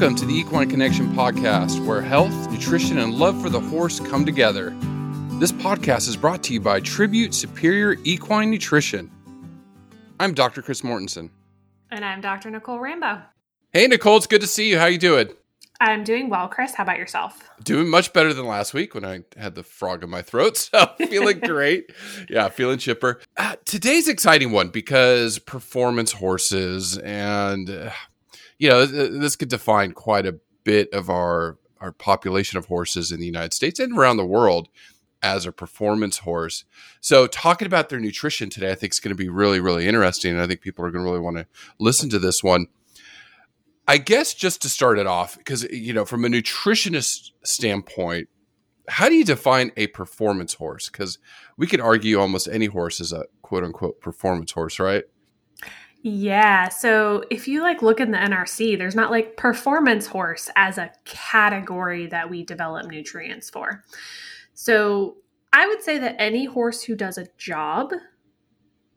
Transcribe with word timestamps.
Welcome 0.00 0.16
to 0.16 0.24
the 0.24 0.34
Equine 0.34 0.70
Connection 0.70 1.14
podcast, 1.14 1.84
where 1.84 2.00
health, 2.00 2.50
nutrition, 2.50 2.96
and 2.96 3.12
love 3.12 3.38
for 3.42 3.50
the 3.50 3.60
horse 3.60 4.00
come 4.00 4.24
together. 4.24 4.74
This 5.32 5.52
podcast 5.52 6.08
is 6.08 6.16
brought 6.16 6.42
to 6.44 6.54
you 6.54 6.60
by 6.62 6.80
Tribute 6.80 7.34
Superior 7.34 7.98
Equine 8.04 8.50
Nutrition. 8.50 9.10
I'm 10.18 10.32
Dr. 10.32 10.62
Chris 10.62 10.80
Mortensen. 10.80 11.28
And 11.90 12.02
I'm 12.02 12.22
Dr. 12.22 12.50
Nicole 12.50 12.78
Rambo. 12.78 13.20
Hey, 13.74 13.88
Nicole, 13.88 14.16
it's 14.16 14.26
good 14.26 14.40
to 14.40 14.46
see 14.46 14.70
you. 14.70 14.78
How 14.78 14.86
you 14.86 14.96
doing? 14.96 15.34
I'm 15.82 16.02
doing 16.02 16.30
well, 16.30 16.48
Chris. 16.48 16.72
How 16.74 16.84
about 16.84 16.96
yourself? 16.96 17.50
Doing 17.62 17.90
much 17.90 18.14
better 18.14 18.32
than 18.32 18.46
last 18.46 18.72
week 18.72 18.94
when 18.94 19.04
I 19.04 19.24
had 19.36 19.54
the 19.54 19.62
frog 19.62 20.02
in 20.02 20.08
my 20.08 20.22
throat. 20.22 20.70
So 20.72 20.86
feeling 20.96 21.40
great. 21.44 21.92
yeah, 22.30 22.48
feeling 22.48 22.78
chipper. 22.78 23.20
Uh, 23.36 23.56
today's 23.66 24.08
exciting 24.08 24.50
one 24.50 24.68
because 24.68 25.38
performance 25.38 26.12
horses 26.12 26.96
and 26.96 27.68
uh, 27.68 27.90
you 28.60 28.68
know, 28.68 28.84
this 28.84 29.36
could 29.36 29.48
define 29.48 29.92
quite 29.92 30.26
a 30.26 30.38
bit 30.62 30.92
of 30.92 31.10
our 31.10 31.56
our 31.80 31.92
population 31.92 32.58
of 32.58 32.66
horses 32.66 33.10
in 33.10 33.18
the 33.18 33.26
United 33.26 33.54
States 33.54 33.80
and 33.80 33.96
around 33.96 34.18
the 34.18 34.26
world 34.26 34.68
as 35.22 35.46
a 35.46 35.52
performance 35.52 36.18
horse. 36.18 36.64
So 37.00 37.26
talking 37.26 37.64
about 37.64 37.88
their 37.88 37.98
nutrition 37.98 38.50
today, 38.50 38.70
I 38.70 38.74
think 38.74 38.92
is 38.92 39.00
going 39.00 39.16
to 39.16 39.22
be 39.22 39.30
really, 39.30 39.60
really 39.60 39.88
interesting. 39.88 40.32
And 40.32 40.42
I 40.42 40.46
think 40.46 40.60
people 40.60 40.84
are 40.84 40.90
going 40.90 41.02
to 41.02 41.10
really 41.10 41.22
want 41.22 41.38
to 41.38 41.46
listen 41.78 42.10
to 42.10 42.18
this 42.18 42.44
one. 42.44 42.66
I 43.88 43.96
guess 43.96 44.34
just 44.34 44.60
to 44.62 44.68
start 44.68 44.98
it 44.98 45.06
off, 45.06 45.38
because 45.38 45.64
you 45.70 45.94
know, 45.94 46.04
from 46.04 46.26
a 46.26 46.28
nutritionist 46.28 47.30
standpoint, 47.42 48.28
how 48.88 49.08
do 49.08 49.14
you 49.14 49.24
define 49.24 49.72
a 49.78 49.86
performance 49.86 50.52
horse? 50.54 50.90
Because 50.90 51.18
we 51.56 51.66
could 51.66 51.80
argue 51.80 52.20
almost 52.20 52.46
any 52.46 52.66
horse 52.66 53.00
is 53.00 53.10
a 53.12 53.24
quote 53.40 53.64
unquote 53.64 54.02
performance 54.02 54.52
horse, 54.52 54.78
right? 54.78 55.04
Yeah. 56.02 56.68
So 56.70 57.24
if 57.30 57.46
you 57.46 57.62
like 57.62 57.82
look 57.82 58.00
in 58.00 58.10
the 58.10 58.18
NRC, 58.18 58.78
there's 58.78 58.94
not 58.94 59.10
like 59.10 59.36
performance 59.36 60.06
horse 60.06 60.48
as 60.56 60.78
a 60.78 60.90
category 61.04 62.06
that 62.06 62.30
we 62.30 62.42
develop 62.42 62.86
nutrients 62.86 63.50
for. 63.50 63.84
So 64.54 65.16
I 65.52 65.66
would 65.66 65.82
say 65.82 65.98
that 65.98 66.16
any 66.18 66.46
horse 66.46 66.82
who 66.82 66.94
does 66.94 67.18
a 67.18 67.26
job 67.36 67.92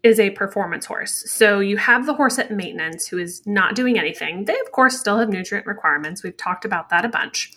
is 0.02 0.20
a 0.20 0.30
performance 0.32 0.86
horse. 0.86 1.24
So 1.32 1.60
you 1.60 1.78
have 1.78 2.06
the 2.06 2.14
horse 2.14 2.38
at 2.38 2.52
maintenance 2.52 3.08
who 3.08 3.18
is 3.18 3.42
not 3.46 3.76
doing 3.76 3.98
anything. 3.98 4.46
They, 4.46 4.60
of 4.60 4.72
course, 4.72 5.00
still 5.00 5.18
have 5.18 5.30
nutrient 5.30 5.66
requirements. 5.66 6.24
We've 6.24 6.38
talked 6.38 6.66
about 6.66 6.90
that 6.90 7.06
a 7.06 7.10
bunch. 7.10 7.54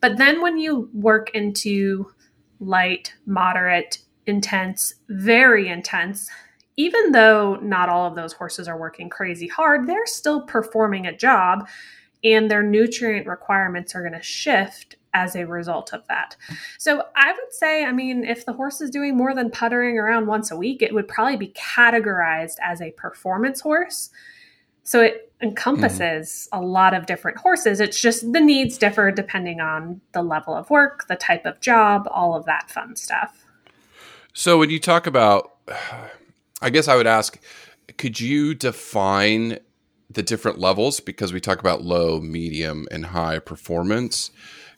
But 0.00 0.18
then 0.18 0.40
when 0.40 0.58
you 0.58 0.90
work 0.92 1.30
into 1.34 2.12
light, 2.60 3.14
moderate, 3.26 3.98
intense, 4.26 4.94
very 5.08 5.68
intense, 5.68 6.30
even 6.78 7.10
though 7.10 7.56
not 7.56 7.88
all 7.88 8.06
of 8.06 8.14
those 8.14 8.32
horses 8.32 8.68
are 8.68 8.78
working 8.78 9.10
crazy 9.10 9.48
hard, 9.48 9.86
they're 9.86 10.06
still 10.06 10.42
performing 10.42 11.06
a 11.06 11.16
job 11.16 11.68
and 12.22 12.48
their 12.50 12.62
nutrient 12.62 13.26
requirements 13.26 13.94
are 13.94 14.00
going 14.00 14.12
to 14.12 14.22
shift 14.22 14.96
as 15.12 15.34
a 15.34 15.44
result 15.44 15.92
of 15.92 16.06
that. 16.06 16.36
So 16.78 17.02
I 17.16 17.32
would 17.32 17.52
say, 17.52 17.84
I 17.84 17.90
mean, 17.90 18.24
if 18.24 18.46
the 18.46 18.52
horse 18.52 18.80
is 18.80 18.90
doing 18.90 19.16
more 19.16 19.34
than 19.34 19.50
puttering 19.50 19.98
around 19.98 20.26
once 20.26 20.52
a 20.52 20.56
week, 20.56 20.80
it 20.80 20.94
would 20.94 21.08
probably 21.08 21.36
be 21.36 21.48
categorized 21.48 22.56
as 22.62 22.80
a 22.80 22.92
performance 22.92 23.60
horse. 23.60 24.10
So 24.84 25.00
it 25.00 25.32
encompasses 25.40 26.48
mm. 26.52 26.60
a 26.60 26.64
lot 26.64 26.94
of 26.94 27.06
different 27.06 27.38
horses. 27.38 27.80
It's 27.80 28.00
just 28.00 28.32
the 28.32 28.40
needs 28.40 28.78
differ 28.78 29.10
depending 29.10 29.60
on 29.60 30.00
the 30.12 30.22
level 30.22 30.54
of 30.54 30.70
work, 30.70 31.08
the 31.08 31.16
type 31.16 31.44
of 31.44 31.60
job, 31.60 32.06
all 32.10 32.36
of 32.36 32.44
that 32.44 32.70
fun 32.70 32.94
stuff. 32.94 33.44
So 34.32 34.58
when 34.58 34.70
you 34.70 34.78
talk 34.78 35.08
about 35.08 35.56
I 36.60 36.70
guess 36.70 36.88
I 36.88 36.96
would 36.96 37.06
ask 37.06 37.38
could 37.96 38.20
you 38.20 38.54
define 38.54 39.58
the 40.10 40.22
different 40.22 40.58
levels 40.58 41.00
because 41.00 41.32
we 41.32 41.40
talk 41.40 41.60
about 41.60 41.82
low, 41.82 42.20
medium, 42.20 42.86
and 42.90 43.06
high 43.06 43.38
performance? 43.38 44.30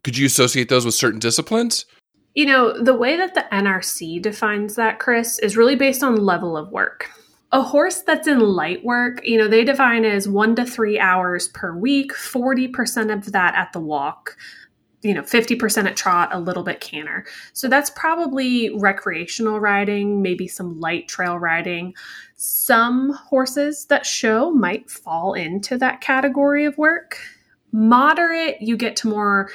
Could 0.03 0.17
you 0.17 0.27
associate 0.27 0.69
those 0.69 0.85
with 0.85 0.95
certain 0.95 1.21
disciplines? 1.21 1.87
You 2.35 2.47
know, 2.47 2.81
the 2.81 2.95
way 2.95 3.17
that 3.17 3.35
the 3.35 3.47
NRC 3.53 4.23
defines 4.23 4.77
that, 4.77 4.99
Chris, 4.99 5.39
is 5.41 5.57
really 5.57 5.75
based 5.75 6.03
on 6.03 6.17
level 6.17 6.57
of 6.57 6.71
work. 6.71 7.11
A 7.53 7.63
horse 7.63 8.03
that's 8.03 8.29
in 8.29 8.39
light 8.39 8.85
work, 8.85 9.27
you 9.27 9.37
know, 9.37 9.49
they 9.49 9.65
define 9.65 10.05
as 10.05 10.29
one 10.29 10.55
to 10.55 10.65
three 10.65 11.01
hours 11.01 11.49
per 11.49 11.77
week, 11.77 12.13
40% 12.13 13.13
of 13.13 13.33
that 13.33 13.57
at 13.57 13.73
the 13.73 13.81
walk, 13.81 14.37
you 15.03 15.15
know 15.15 15.23
50% 15.23 15.87
at 15.87 15.97
trot 15.97 16.29
a 16.33 16.39
little 16.39 16.63
bit 16.63 16.81
canter. 16.81 17.25
So 17.53 17.69
that's 17.69 17.91
probably 17.91 18.71
recreational 18.77 19.61
riding 19.61 20.23
maybe 20.23 20.47
some 20.47 20.79
light 20.79 21.09
trail 21.09 21.39
riding. 21.39 21.95
Some 22.37 23.13
horses 23.13 23.87
that 23.87 24.07
show 24.07 24.51
might 24.51 24.91
fall 24.91 25.35
into 25.35 25.79
that 25.79 26.01
category 26.01 26.65
of 26.65 26.77
work. 26.77 27.19
Moderate 27.73 28.61
you 28.61 28.77
get 28.77 28.97
to 28.97 29.09
more 29.09 29.51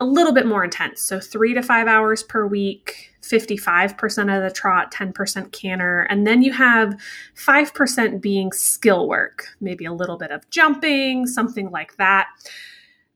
a 0.00 0.06
little 0.06 0.32
bit 0.32 0.46
more 0.46 0.62
intense. 0.62 1.02
So 1.02 1.18
three 1.18 1.54
to 1.54 1.62
five 1.62 1.88
hours 1.88 2.22
per 2.22 2.46
week 2.46 3.12
55% 3.22 4.34
of 4.34 4.42
the 4.42 4.54
trot 4.54 4.92
10% 4.94 5.52
canter. 5.52 6.02
And 6.08 6.26
then 6.26 6.40
you 6.40 6.52
have 6.52 6.98
5% 7.34 8.20
being 8.22 8.52
skill 8.52 9.08
work 9.08 9.48
maybe 9.60 9.84
a 9.84 9.92
little 9.92 10.16
bit 10.16 10.30
of 10.30 10.48
jumping 10.50 11.26
something 11.26 11.70
like 11.70 11.96
that 11.96 12.28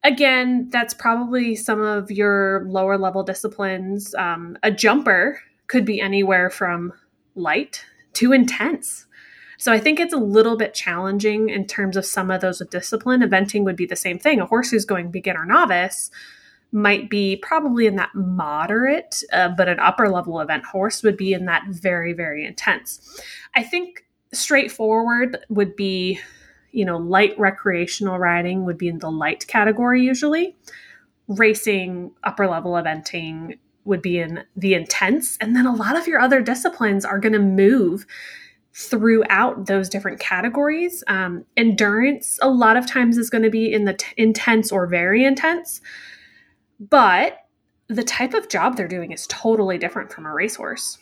again, 0.04 0.68
that's 0.70 0.94
probably 0.94 1.54
some 1.54 1.80
of 1.80 2.10
your 2.10 2.64
lower 2.66 2.98
level 2.98 3.22
disciplines. 3.22 4.14
Um, 4.14 4.56
a 4.62 4.70
jumper 4.70 5.40
could 5.66 5.84
be 5.84 6.00
anywhere 6.00 6.50
from 6.50 6.92
light 7.34 7.84
to 8.14 8.32
intense. 8.32 9.06
So 9.58 9.72
I 9.72 9.78
think 9.78 10.00
it's 10.00 10.12
a 10.12 10.18
little 10.18 10.56
bit 10.56 10.74
challenging 10.74 11.48
in 11.48 11.66
terms 11.66 11.96
of 11.96 12.04
some 12.04 12.30
of 12.30 12.40
those 12.40 12.58
with 12.58 12.70
discipline. 12.70 13.20
Eventing 13.20 13.62
would 13.64 13.76
be 13.76 13.86
the 13.86 13.96
same 13.96 14.18
thing. 14.18 14.40
A 14.40 14.46
horse 14.46 14.70
who's 14.70 14.84
going 14.84 15.10
beginner 15.10 15.46
novice 15.46 16.10
might 16.72 17.08
be 17.08 17.36
probably 17.36 17.86
in 17.86 17.96
that 17.96 18.10
moderate, 18.14 19.22
uh, 19.32 19.50
but 19.50 19.68
an 19.68 19.78
upper 19.78 20.08
level 20.08 20.40
event 20.40 20.64
horse 20.64 21.02
would 21.02 21.16
be 21.16 21.32
in 21.32 21.44
that 21.44 21.62
very, 21.68 22.12
very 22.12 22.44
intense. 22.44 23.20
I 23.54 23.62
think 23.62 24.04
straightforward 24.32 25.38
would 25.48 25.76
be 25.76 26.18
you 26.72 26.84
know, 26.84 26.96
light 26.96 27.38
recreational 27.38 28.18
riding 28.18 28.64
would 28.64 28.78
be 28.78 28.88
in 28.88 28.98
the 28.98 29.10
light 29.10 29.46
category 29.46 30.02
usually. 30.02 30.56
Racing, 31.28 32.12
upper 32.24 32.48
level 32.48 32.72
eventing 32.72 33.58
would 33.84 34.02
be 34.02 34.18
in 34.18 34.44
the 34.56 34.74
intense. 34.74 35.36
And 35.40 35.54
then 35.54 35.66
a 35.66 35.74
lot 35.74 35.96
of 35.96 36.06
your 36.06 36.20
other 36.20 36.40
disciplines 36.40 37.04
are 37.04 37.18
going 37.18 37.32
to 37.32 37.38
move 37.38 38.06
throughout 38.74 39.66
those 39.66 39.88
different 39.88 40.18
categories. 40.18 41.04
Um, 41.06 41.44
endurance, 41.56 42.38
a 42.40 42.48
lot 42.48 42.76
of 42.76 42.86
times, 42.86 43.18
is 43.18 43.28
going 43.28 43.42
to 43.42 43.50
be 43.50 43.72
in 43.72 43.84
the 43.84 43.94
t- 43.94 44.14
intense 44.16 44.72
or 44.72 44.86
very 44.86 45.24
intense. 45.24 45.80
But 46.80 47.38
the 47.88 48.02
type 48.02 48.34
of 48.34 48.48
job 48.48 48.76
they're 48.76 48.88
doing 48.88 49.12
is 49.12 49.26
totally 49.26 49.76
different 49.76 50.10
from 50.10 50.24
a 50.24 50.32
racehorse. 50.32 50.98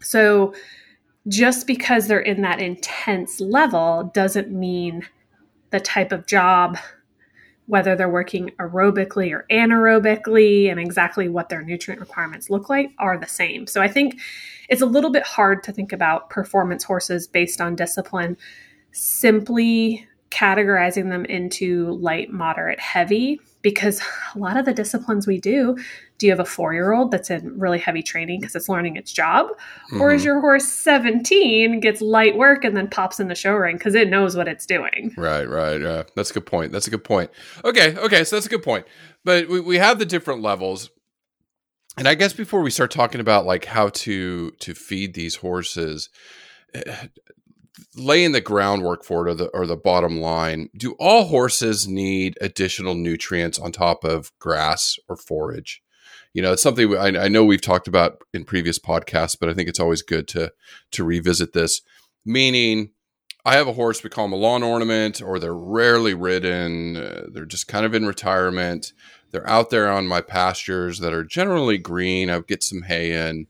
So, 0.00 0.54
just 1.26 1.66
because 1.66 2.06
they're 2.06 2.20
in 2.20 2.42
that 2.42 2.60
intense 2.60 3.40
level 3.40 4.10
doesn't 4.14 4.50
mean 4.50 5.06
the 5.70 5.80
type 5.80 6.12
of 6.12 6.26
job 6.26 6.78
whether 7.68 7.94
they're 7.94 8.08
working 8.08 8.50
aerobically 8.58 9.30
or 9.30 9.44
anaerobically 9.50 10.70
and 10.70 10.80
exactly 10.80 11.28
what 11.28 11.50
their 11.50 11.62
nutrient 11.62 12.00
requirements 12.00 12.48
look 12.48 12.70
like 12.70 12.90
are 12.98 13.18
the 13.18 13.26
same. 13.26 13.66
So 13.66 13.82
I 13.82 13.88
think 13.88 14.18
it's 14.70 14.80
a 14.80 14.86
little 14.86 15.10
bit 15.10 15.22
hard 15.22 15.62
to 15.64 15.72
think 15.72 15.92
about 15.92 16.30
performance 16.30 16.82
horses 16.82 17.26
based 17.26 17.60
on 17.60 17.76
discipline 17.76 18.38
simply 18.92 20.06
categorizing 20.30 21.10
them 21.10 21.26
into 21.26 21.92
light, 21.92 22.32
moderate, 22.32 22.80
heavy 22.80 23.38
because 23.62 24.00
a 24.34 24.38
lot 24.38 24.56
of 24.56 24.64
the 24.64 24.74
disciplines 24.74 25.26
we 25.26 25.38
do 25.38 25.76
do 26.18 26.26
you 26.26 26.32
have 26.32 26.40
a 26.40 26.44
four 26.44 26.74
year 26.74 26.92
old 26.92 27.12
that's 27.12 27.30
in 27.30 27.58
really 27.58 27.78
heavy 27.78 28.02
training 28.02 28.40
because 28.40 28.56
it's 28.56 28.68
learning 28.68 28.96
its 28.96 29.12
job? 29.12 29.46
Mm-hmm. 29.48 30.00
or 30.00 30.12
is 30.12 30.22
mm-hmm. 30.22 30.26
your 30.26 30.40
horse 30.40 30.66
17 30.66 31.80
gets 31.80 32.00
light 32.00 32.36
work 32.36 32.64
and 32.64 32.76
then 32.76 32.88
pops 32.88 33.20
in 33.20 33.28
the 33.28 33.34
show 33.34 33.54
ring 33.54 33.76
because 33.76 33.94
it 33.94 34.10
knows 34.10 34.36
what 34.36 34.48
it's 34.48 34.66
doing? 34.66 35.14
Right 35.16 35.48
right 35.48 35.80
uh, 35.80 36.04
that's 36.14 36.30
a 36.30 36.34
good 36.34 36.46
point 36.46 36.72
that's 36.72 36.86
a 36.86 36.90
good 36.90 37.04
point. 37.04 37.30
Okay 37.64 37.96
okay 37.96 38.24
so 38.24 38.36
that's 38.36 38.46
a 38.46 38.50
good 38.50 38.62
point. 38.62 38.86
But 39.24 39.48
we, 39.48 39.60
we 39.60 39.78
have 39.78 39.98
the 39.98 40.06
different 40.06 40.42
levels. 40.42 40.90
And 41.96 42.06
i 42.06 42.14
guess 42.14 42.32
before 42.32 42.62
we 42.62 42.70
start 42.70 42.90
talking 42.90 43.20
about 43.20 43.46
like 43.46 43.64
how 43.64 43.88
to 43.88 44.50
to 44.52 44.74
feed 44.74 45.14
these 45.14 45.36
horses 45.36 46.10
eh, 46.74 47.06
laying 47.96 48.32
the 48.32 48.40
groundwork 48.40 49.04
for 49.04 49.26
it 49.26 49.30
or 49.30 49.34
the, 49.34 49.46
or 49.48 49.66
the 49.66 49.76
bottom 49.76 50.20
line 50.20 50.68
do 50.76 50.92
all 50.98 51.24
horses 51.26 51.86
need 51.86 52.36
additional 52.40 52.94
nutrients 52.94 53.58
on 53.58 53.72
top 53.72 54.04
of 54.04 54.32
grass 54.38 54.96
or 55.08 55.16
forage? 55.16 55.82
You 56.34 56.42
know 56.42 56.52
it's 56.52 56.62
something 56.62 56.96
I, 56.96 57.24
I, 57.24 57.28
know 57.28 57.44
we've 57.44 57.60
talked 57.60 57.88
about 57.88 58.22
in 58.32 58.44
previous 58.44 58.78
podcasts 58.78 59.36
but 59.38 59.48
i 59.48 59.54
think 59.54 59.68
it's 59.68 59.80
always 59.80 60.02
good 60.02 60.28
to 60.28 60.52
to 60.92 61.04
revisit 61.04 61.52
this. 61.52 61.80
Meaning 62.24 62.90
i 63.44 63.54
have 63.54 63.68
a 63.68 63.72
horse 63.72 64.02
we 64.02 64.10
call 64.10 64.26
them 64.26 64.32
a 64.32 64.36
lawn 64.36 64.62
ornament 64.62 65.22
or 65.22 65.38
they're 65.38 65.54
rarely 65.54 66.14
ridden 66.14 66.96
uh, 66.96 67.26
they're 67.32 67.46
just 67.46 67.68
kind 67.68 67.86
of 67.86 67.94
in 67.94 68.06
retirement. 68.06 68.92
They're 69.30 69.48
out 69.48 69.70
there 69.70 69.90
on 69.90 70.06
my 70.06 70.22
pastures 70.22 71.00
that 71.00 71.12
are 71.12 71.24
generally 71.24 71.78
green 71.78 72.30
i 72.30 72.40
get 72.40 72.62
some 72.62 72.82
hay 72.82 73.12
in. 73.12 73.46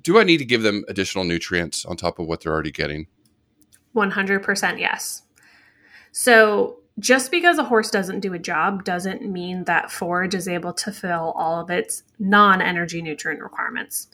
Do 0.00 0.18
i 0.18 0.24
need 0.24 0.38
to 0.38 0.44
give 0.44 0.62
them 0.62 0.84
additional 0.88 1.24
nutrients 1.24 1.84
on 1.84 1.96
top 1.96 2.18
of 2.18 2.26
what 2.26 2.42
they're 2.42 2.52
already 2.52 2.72
getting 2.72 3.06
100% 3.96 4.78
yes. 4.78 5.22
So 6.12 6.78
just 6.98 7.30
because 7.30 7.58
a 7.58 7.64
horse 7.64 7.90
doesn't 7.90 8.20
do 8.20 8.32
a 8.32 8.38
job 8.38 8.84
doesn't 8.84 9.22
mean 9.22 9.64
that 9.64 9.90
forage 9.90 10.34
is 10.34 10.48
able 10.48 10.72
to 10.74 10.92
fill 10.92 11.34
all 11.36 11.60
of 11.60 11.70
its 11.70 12.02
non 12.18 12.62
energy 12.62 13.02
nutrient 13.02 13.42
requirements. 13.42 14.08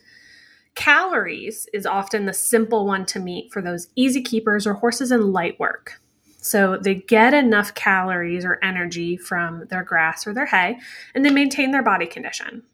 Calories 0.74 1.68
is 1.72 1.84
often 1.84 2.24
the 2.24 2.32
simple 2.32 2.86
one 2.86 3.04
to 3.06 3.20
meet 3.20 3.52
for 3.52 3.60
those 3.60 3.88
easy 3.94 4.22
keepers 4.22 4.66
or 4.66 4.74
horses 4.74 5.12
in 5.12 5.32
light 5.32 5.60
work. 5.60 6.00
So 6.38 6.76
they 6.76 6.96
get 6.96 7.34
enough 7.34 7.74
calories 7.74 8.44
or 8.44 8.58
energy 8.64 9.16
from 9.16 9.66
their 9.68 9.84
grass 9.84 10.26
or 10.26 10.34
their 10.34 10.46
hay 10.46 10.78
and 11.14 11.24
they 11.24 11.30
maintain 11.30 11.70
their 11.70 11.84
body 11.84 12.06
condition. 12.06 12.64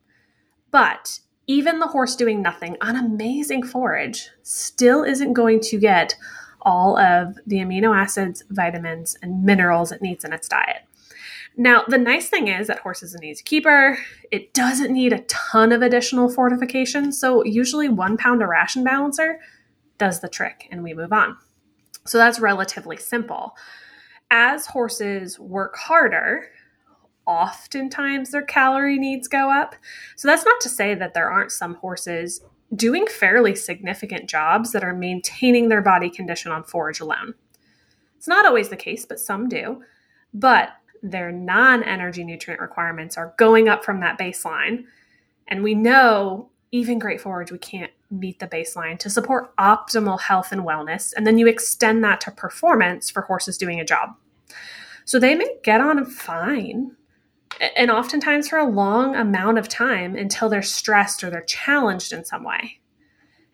But 0.70 1.20
even 1.46 1.78
the 1.78 1.88
horse 1.88 2.16
doing 2.16 2.40
nothing 2.40 2.76
on 2.80 2.96
amazing 2.96 3.64
forage 3.64 4.30
still 4.42 5.02
isn't 5.02 5.34
going 5.34 5.60
to 5.60 5.78
get 5.78 6.14
all 6.62 6.98
of 6.98 7.36
the 7.46 7.56
amino 7.56 7.96
acids, 7.96 8.42
vitamins, 8.50 9.16
and 9.22 9.44
minerals 9.44 9.92
it 9.92 10.02
needs 10.02 10.24
in 10.24 10.32
its 10.32 10.48
diet. 10.48 10.82
Now, 11.60 11.82
the 11.88 11.98
nice 11.98 12.28
thing 12.28 12.46
is 12.46 12.68
that 12.68 12.78
horse 12.78 13.02
is 13.02 13.14
an 13.14 13.24
easy 13.24 13.42
keeper. 13.42 13.98
It 14.30 14.54
doesn't 14.54 14.92
need 14.92 15.12
a 15.12 15.22
ton 15.22 15.72
of 15.72 15.82
additional 15.82 16.28
fortification. 16.28 17.10
So, 17.10 17.44
usually, 17.44 17.88
one 17.88 18.16
pound 18.16 18.42
of 18.42 18.48
ration 18.48 18.84
balancer 18.84 19.40
does 19.98 20.20
the 20.20 20.28
trick 20.28 20.68
and 20.70 20.84
we 20.84 20.94
move 20.94 21.12
on. 21.12 21.36
So, 22.06 22.16
that's 22.16 22.38
relatively 22.38 22.96
simple. 22.96 23.56
As 24.30 24.66
horses 24.66 25.40
work 25.40 25.76
harder, 25.76 26.48
oftentimes 27.26 28.30
their 28.30 28.42
calorie 28.42 28.98
needs 28.98 29.26
go 29.26 29.50
up. 29.50 29.74
So, 30.14 30.28
that's 30.28 30.44
not 30.44 30.60
to 30.60 30.68
say 30.68 30.94
that 30.94 31.12
there 31.12 31.28
aren't 31.28 31.50
some 31.50 31.74
horses 31.74 32.40
doing 32.74 33.06
fairly 33.06 33.54
significant 33.54 34.28
jobs 34.28 34.72
that 34.72 34.84
are 34.84 34.94
maintaining 34.94 35.68
their 35.68 35.82
body 35.82 36.10
condition 36.10 36.52
on 36.52 36.64
forage 36.64 37.00
alone. 37.00 37.34
It's 38.16 38.28
not 38.28 38.46
always 38.46 38.68
the 38.68 38.76
case, 38.76 39.06
but 39.06 39.20
some 39.20 39.48
do. 39.48 39.82
But 40.34 40.70
their 41.02 41.32
non 41.32 41.82
energy 41.82 42.24
nutrient 42.24 42.60
requirements 42.60 43.16
are 43.16 43.34
going 43.38 43.68
up 43.68 43.84
from 43.84 44.00
that 44.00 44.18
baseline. 44.18 44.84
And 45.46 45.62
we 45.62 45.74
know 45.74 46.50
even 46.70 46.98
great 46.98 47.20
forage, 47.20 47.50
we 47.50 47.58
can't 47.58 47.92
meet 48.10 48.38
the 48.38 48.46
baseline 48.46 48.98
to 48.98 49.08
support 49.08 49.54
optimal 49.56 50.20
health 50.20 50.52
and 50.52 50.62
wellness. 50.62 51.14
And 51.16 51.26
then 51.26 51.38
you 51.38 51.46
extend 51.46 52.04
that 52.04 52.20
to 52.22 52.30
performance 52.30 53.08
for 53.08 53.22
horses 53.22 53.56
doing 53.56 53.80
a 53.80 53.84
job. 53.84 54.14
So 55.04 55.18
they 55.18 55.34
may 55.34 55.48
get 55.62 55.80
on 55.80 56.04
fine 56.04 56.94
and 57.76 57.90
oftentimes 57.90 58.48
for 58.48 58.58
a 58.58 58.68
long 58.68 59.16
amount 59.16 59.58
of 59.58 59.68
time 59.68 60.16
until 60.16 60.48
they're 60.48 60.62
stressed 60.62 61.24
or 61.24 61.30
they're 61.30 61.42
challenged 61.42 62.12
in 62.12 62.24
some 62.24 62.44
way. 62.44 62.78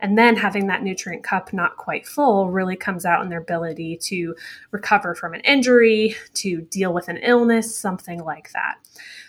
And 0.00 0.18
then 0.18 0.36
having 0.36 0.66
that 0.66 0.82
nutrient 0.82 1.24
cup 1.24 1.52
not 1.52 1.76
quite 1.76 2.06
full 2.06 2.50
really 2.50 2.76
comes 2.76 3.06
out 3.06 3.22
in 3.22 3.30
their 3.30 3.40
ability 3.40 3.96
to 4.02 4.34
recover 4.70 5.14
from 5.14 5.32
an 5.32 5.40
injury, 5.40 6.16
to 6.34 6.60
deal 6.62 6.92
with 6.92 7.08
an 7.08 7.16
illness, 7.18 7.74
something 7.74 8.22
like 8.22 8.52
that. 8.52 8.74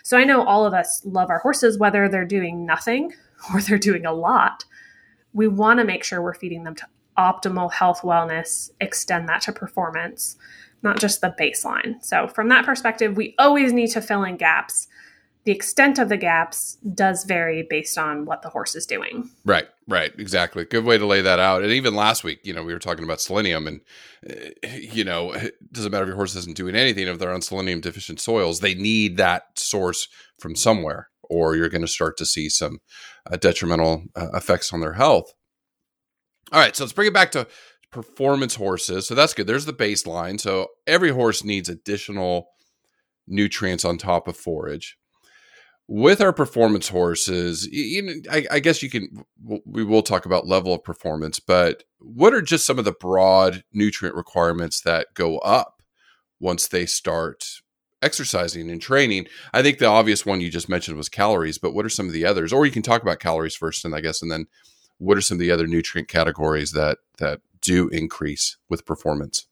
So 0.02 0.18
I 0.18 0.24
know 0.24 0.44
all 0.44 0.66
of 0.66 0.74
us 0.74 1.00
love 1.04 1.30
our 1.30 1.38
horses, 1.38 1.78
whether 1.78 2.08
they're 2.08 2.26
doing 2.26 2.66
nothing 2.66 3.14
or 3.54 3.62
they're 3.62 3.78
doing 3.78 4.04
a 4.04 4.12
lot. 4.12 4.64
We 5.32 5.48
want 5.48 5.80
to 5.80 5.84
make 5.84 6.04
sure 6.04 6.20
we're 6.20 6.34
feeding 6.34 6.64
them 6.64 6.74
to 6.74 6.86
optimal 7.18 7.72
health, 7.72 8.02
wellness, 8.02 8.70
extend 8.80 9.28
that 9.28 9.42
to 9.42 9.52
performance 9.52 10.36
not 10.82 11.00
just 11.00 11.20
the 11.20 11.34
baseline. 11.38 12.02
So, 12.02 12.28
from 12.28 12.48
that 12.48 12.64
perspective, 12.64 13.16
we 13.16 13.34
always 13.38 13.72
need 13.72 13.88
to 13.88 14.00
fill 14.00 14.24
in 14.24 14.36
gaps. 14.36 14.88
The 15.44 15.52
extent 15.52 16.00
of 16.00 16.08
the 16.08 16.16
gaps 16.16 16.76
does 16.94 17.24
vary 17.24 17.64
based 17.68 17.98
on 17.98 18.24
what 18.24 18.42
the 18.42 18.48
horse 18.48 18.74
is 18.74 18.84
doing. 18.84 19.30
Right, 19.44 19.68
right, 19.86 20.12
exactly. 20.18 20.64
Good 20.64 20.84
way 20.84 20.98
to 20.98 21.06
lay 21.06 21.20
that 21.20 21.38
out. 21.38 21.62
And 21.62 21.70
even 21.70 21.94
last 21.94 22.24
week, 22.24 22.40
you 22.42 22.52
know, 22.52 22.64
we 22.64 22.72
were 22.72 22.80
talking 22.80 23.04
about 23.04 23.20
selenium, 23.20 23.66
and 23.66 23.80
uh, 24.28 24.68
you 24.68 25.04
know, 25.04 25.32
it 25.32 25.54
doesn't 25.72 25.92
matter 25.92 26.04
if 26.04 26.08
your 26.08 26.16
horse 26.16 26.34
isn't 26.34 26.56
doing 26.56 26.74
anything 26.74 27.06
if 27.06 27.18
they're 27.18 27.32
on 27.32 27.42
selenium 27.42 27.80
deficient 27.80 28.20
soils. 28.20 28.60
They 28.60 28.74
need 28.74 29.18
that 29.18 29.58
source 29.58 30.08
from 30.38 30.56
somewhere, 30.56 31.08
or 31.22 31.56
you're 31.56 31.68
going 31.68 31.82
to 31.82 31.88
start 31.88 32.16
to 32.18 32.26
see 32.26 32.48
some 32.48 32.78
uh, 33.30 33.36
detrimental 33.36 34.04
uh, 34.14 34.28
effects 34.34 34.72
on 34.72 34.80
their 34.80 34.94
health. 34.94 35.32
All 36.52 36.60
right, 36.60 36.76
so 36.76 36.84
let's 36.84 36.92
bring 36.92 37.08
it 37.08 37.14
back 37.14 37.32
to 37.32 37.46
performance 37.90 38.54
horses. 38.54 39.06
So 39.06 39.14
that's 39.14 39.34
good. 39.34 39.46
There's 39.46 39.64
the 39.64 39.72
baseline. 39.72 40.40
So 40.40 40.68
every 40.86 41.10
horse 41.10 41.42
needs 41.42 41.68
additional 41.68 42.48
nutrients 43.26 43.84
on 43.84 43.98
top 43.98 44.28
of 44.28 44.36
forage. 44.36 44.96
With 45.88 46.20
our 46.20 46.32
performance 46.32 46.88
horses, 46.88 47.66
you 47.70 48.02
know, 48.02 48.12
I, 48.30 48.44
I 48.50 48.58
guess 48.58 48.82
you 48.82 48.90
can. 48.90 49.24
We 49.64 49.84
will 49.84 50.02
talk 50.02 50.26
about 50.26 50.46
level 50.46 50.74
of 50.74 50.82
performance, 50.82 51.38
but 51.38 51.84
what 52.00 52.34
are 52.34 52.42
just 52.42 52.66
some 52.66 52.80
of 52.80 52.84
the 52.84 52.94
broad 52.98 53.62
nutrient 53.72 54.16
requirements 54.16 54.80
that 54.80 55.14
go 55.14 55.38
up 55.38 55.82
once 56.40 56.66
they 56.66 56.86
start 56.86 57.44
exercising 58.02 58.68
and 58.68 58.82
training? 58.82 59.26
I 59.52 59.62
think 59.62 59.78
the 59.78 59.86
obvious 59.86 60.26
one 60.26 60.40
you 60.40 60.50
just 60.50 60.68
mentioned 60.68 60.96
was 60.96 61.08
calories, 61.08 61.58
but 61.58 61.72
what 61.72 61.86
are 61.86 61.88
some 61.88 62.06
of 62.06 62.12
the 62.12 62.26
others? 62.26 62.52
Or 62.52 62.66
you 62.66 62.72
can 62.72 62.82
talk 62.82 63.02
about 63.02 63.20
calories 63.20 63.54
first, 63.54 63.84
and 63.84 63.94
I 63.94 64.00
guess, 64.00 64.22
and 64.22 64.30
then 64.30 64.46
what 64.98 65.16
are 65.16 65.22
some 65.22 65.36
of 65.36 65.40
the 65.40 65.50
other 65.50 65.66
nutrient 65.66 66.08
categories 66.08 66.72
that 66.72 66.98
that 67.18 67.40
do 67.60 67.88
increase 67.88 68.56
with 68.68 68.86
performance? 68.86 69.46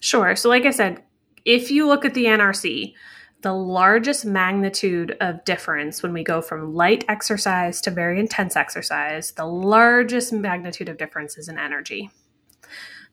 Sure. 0.00 0.34
So, 0.34 0.48
like 0.48 0.64
I 0.64 0.70
said, 0.70 1.02
if 1.44 1.70
you 1.70 1.86
look 1.86 2.04
at 2.04 2.14
the 2.14 2.24
NRC, 2.24 2.94
the 3.42 3.52
largest 3.52 4.24
magnitude 4.24 5.16
of 5.20 5.44
difference 5.44 6.02
when 6.02 6.12
we 6.12 6.22
go 6.22 6.42
from 6.42 6.74
light 6.74 7.04
exercise 7.08 7.80
to 7.82 7.90
very 7.90 8.20
intense 8.20 8.56
exercise, 8.56 9.32
the 9.32 9.46
largest 9.46 10.32
magnitude 10.32 10.88
of 10.88 10.98
difference 10.98 11.38
is 11.38 11.48
in 11.48 11.58
energy. 11.58 12.10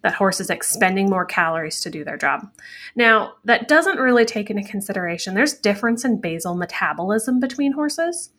That 0.04 0.16
horse 0.16 0.40
is 0.40 0.50
expending 0.50 1.10
more 1.10 1.26
calories 1.26 1.82
to 1.82 1.90
do 1.90 2.04
their 2.04 2.18
job. 2.18 2.52
Now, 2.96 3.34
that 3.46 3.68
doesn't 3.68 4.00
really 4.00 4.26
take 4.26 4.50
into 4.50 4.64
consideration 4.64 5.34
there's 5.34 5.54
difference 5.54 6.06
in 6.06 6.22
basal 6.22 6.56
metabolism 6.56 7.40
between 7.40 7.74
horses. 7.74 8.30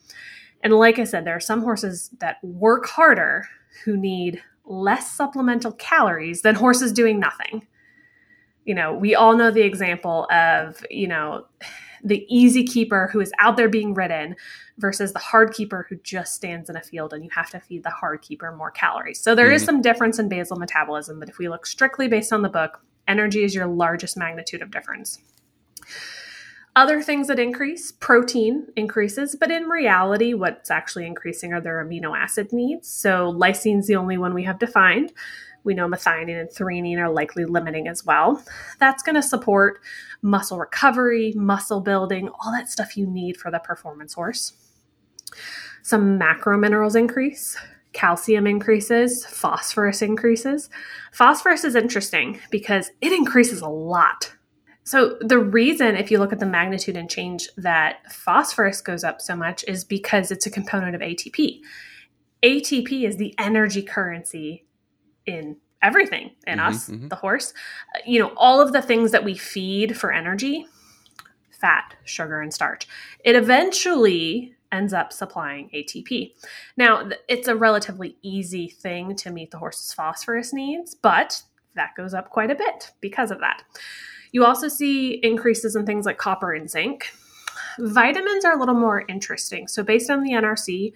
And 0.62 0.72
like 0.72 0.98
I 0.98 1.04
said, 1.04 1.24
there 1.24 1.36
are 1.36 1.40
some 1.40 1.62
horses 1.62 2.10
that 2.18 2.42
work 2.42 2.86
harder 2.86 3.48
who 3.84 3.96
need 3.96 4.42
less 4.64 5.10
supplemental 5.12 5.72
calories 5.72 6.42
than 6.42 6.54
horses 6.54 6.92
doing 6.92 7.20
nothing. 7.20 7.66
You 8.64 8.74
know, 8.74 8.92
we 8.92 9.14
all 9.14 9.36
know 9.36 9.50
the 9.50 9.62
example 9.62 10.26
of, 10.30 10.84
you 10.90 11.08
know, 11.08 11.46
the 12.04 12.26
easy 12.28 12.64
keeper 12.64 13.08
who 13.12 13.20
is 13.20 13.32
out 13.38 13.56
there 13.56 13.68
being 13.68 13.94
ridden 13.94 14.36
versus 14.76 15.12
the 15.12 15.18
hard 15.18 15.52
keeper 15.52 15.86
who 15.88 15.96
just 15.96 16.34
stands 16.34 16.68
in 16.70 16.76
a 16.76 16.82
field 16.82 17.12
and 17.12 17.24
you 17.24 17.30
have 17.34 17.50
to 17.50 17.60
feed 17.60 17.82
the 17.82 17.90
hard 17.90 18.22
keeper 18.22 18.52
more 18.52 18.70
calories. 18.70 19.20
So 19.20 19.34
there 19.34 19.46
mm-hmm. 19.46 19.54
is 19.54 19.64
some 19.64 19.82
difference 19.82 20.18
in 20.18 20.28
basal 20.28 20.58
metabolism, 20.58 21.18
but 21.18 21.28
if 21.28 21.38
we 21.38 21.48
look 21.48 21.66
strictly 21.66 22.08
based 22.08 22.32
on 22.32 22.42
the 22.42 22.48
book, 22.48 22.80
energy 23.08 23.42
is 23.42 23.54
your 23.54 23.66
largest 23.66 24.16
magnitude 24.16 24.62
of 24.62 24.70
difference. 24.70 25.18
Other 26.78 27.02
things 27.02 27.26
that 27.26 27.40
increase, 27.40 27.90
protein 27.90 28.68
increases, 28.76 29.34
but 29.34 29.50
in 29.50 29.64
reality, 29.64 30.32
what's 30.32 30.70
actually 30.70 31.06
increasing 31.06 31.52
are 31.52 31.60
their 31.60 31.84
amino 31.84 32.16
acid 32.16 32.52
needs. 32.52 32.86
So 32.86 33.32
lysine 33.32 33.80
is 33.80 33.88
the 33.88 33.96
only 33.96 34.16
one 34.16 34.32
we 34.32 34.44
have 34.44 34.60
defined. 34.60 35.12
We 35.64 35.74
know 35.74 35.88
methionine 35.88 36.40
and 36.40 36.48
threonine 36.48 37.00
are 37.00 37.10
likely 37.10 37.46
limiting 37.46 37.88
as 37.88 38.06
well. 38.06 38.40
That's 38.78 39.02
going 39.02 39.16
to 39.16 39.24
support 39.24 39.80
muscle 40.22 40.56
recovery, 40.56 41.32
muscle 41.34 41.80
building, 41.80 42.28
all 42.28 42.52
that 42.52 42.68
stuff 42.68 42.96
you 42.96 43.08
need 43.08 43.38
for 43.38 43.50
the 43.50 43.58
performance 43.58 44.14
horse. 44.14 44.52
Some 45.82 46.16
macro 46.16 46.56
minerals 46.56 46.94
increase, 46.94 47.56
calcium 47.92 48.46
increases, 48.46 49.26
phosphorus 49.26 50.00
increases. 50.00 50.70
Phosphorus 51.10 51.64
is 51.64 51.74
interesting 51.74 52.38
because 52.52 52.92
it 53.00 53.12
increases 53.12 53.62
a 53.62 53.68
lot 53.68 54.32
so, 54.88 55.18
the 55.20 55.38
reason, 55.38 55.96
if 55.96 56.10
you 56.10 56.18
look 56.18 56.32
at 56.32 56.38
the 56.38 56.46
magnitude 56.46 56.96
and 56.96 57.10
change 57.10 57.46
that 57.58 58.10
phosphorus 58.10 58.80
goes 58.80 59.04
up 59.04 59.20
so 59.20 59.36
much, 59.36 59.62
is 59.68 59.84
because 59.84 60.30
it's 60.30 60.46
a 60.46 60.50
component 60.50 60.94
of 60.94 61.02
ATP. 61.02 61.60
ATP 62.42 63.06
is 63.06 63.18
the 63.18 63.34
energy 63.38 63.82
currency 63.82 64.64
in 65.26 65.58
everything 65.82 66.30
in 66.46 66.56
mm-hmm, 66.56 66.68
us, 66.68 66.88
mm-hmm. 66.88 67.08
the 67.08 67.16
horse. 67.16 67.52
You 68.06 68.18
know, 68.18 68.32
all 68.34 68.62
of 68.62 68.72
the 68.72 68.80
things 68.80 69.10
that 69.10 69.24
we 69.24 69.36
feed 69.36 69.94
for 69.94 70.10
energy 70.10 70.66
fat, 71.50 71.94
sugar, 72.04 72.40
and 72.40 72.54
starch. 72.54 72.88
It 73.24 73.36
eventually 73.36 74.54
ends 74.72 74.94
up 74.94 75.12
supplying 75.12 75.68
ATP. 75.74 76.32
Now, 76.78 77.10
it's 77.28 77.48
a 77.48 77.56
relatively 77.56 78.16
easy 78.22 78.68
thing 78.68 79.16
to 79.16 79.30
meet 79.30 79.50
the 79.50 79.58
horse's 79.58 79.92
phosphorus 79.92 80.54
needs, 80.54 80.94
but 80.94 81.42
that 81.74 81.94
goes 81.94 82.14
up 82.14 82.30
quite 82.30 82.50
a 82.50 82.54
bit 82.54 82.92
because 83.02 83.30
of 83.30 83.40
that. 83.40 83.64
You 84.32 84.44
also 84.44 84.68
see 84.68 85.14
increases 85.22 85.76
in 85.76 85.86
things 85.86 86.06
like 86.06 86.18
copper 86.18 86.52
and 86.52 86.70
zinc. 86.70 87.12
Vitamins 87.78 88.44
are 88.44 88.54
a 88.54 88.58
little 88.58 88.74
more 88.74 89.04
interesting. 89.08 89.68
So, 89.68 89.82
based 89.82 90.10
on 90.10 90.22
the 90.22 90.32
NRC, 90.32 90.92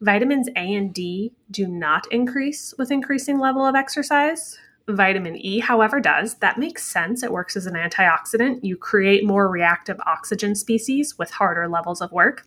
vitamins 0.00 0.48
A 0.56 0.74
and 0.74 0.92
D 0.92 1.32
do 1.50 1.66
not 1.66 2.06
increase 2.10 2.74
with 2.78 2.90
increasing 2.90 3.38
level 3.38 3.64
of 3.64 3.74
exercise. 3.74 4.58
Vitamin 4.86 5.36
E, 5.36 5.60
however, 5.60 5.98
does. 5.98 6.34
That 6.36 6.58
makes 6.58 6.84
sense. 6.84 7.22
It 7.22 7.32
works 7.32 7.56
as 7.56 7.66
an 7.66 7.74
antioxidant. 7.74 8.62
You 8.62 8.76
create 8.76 9.24
more 9.24 9.48
reactive 9.48 9.98
oxygen 10.04 10.54
species 10.54 11.16
with 11.18 11.30
harder 11.30 11.68
levels 11.68 12.02
of 12.02 12.12
work. 12.12 12.46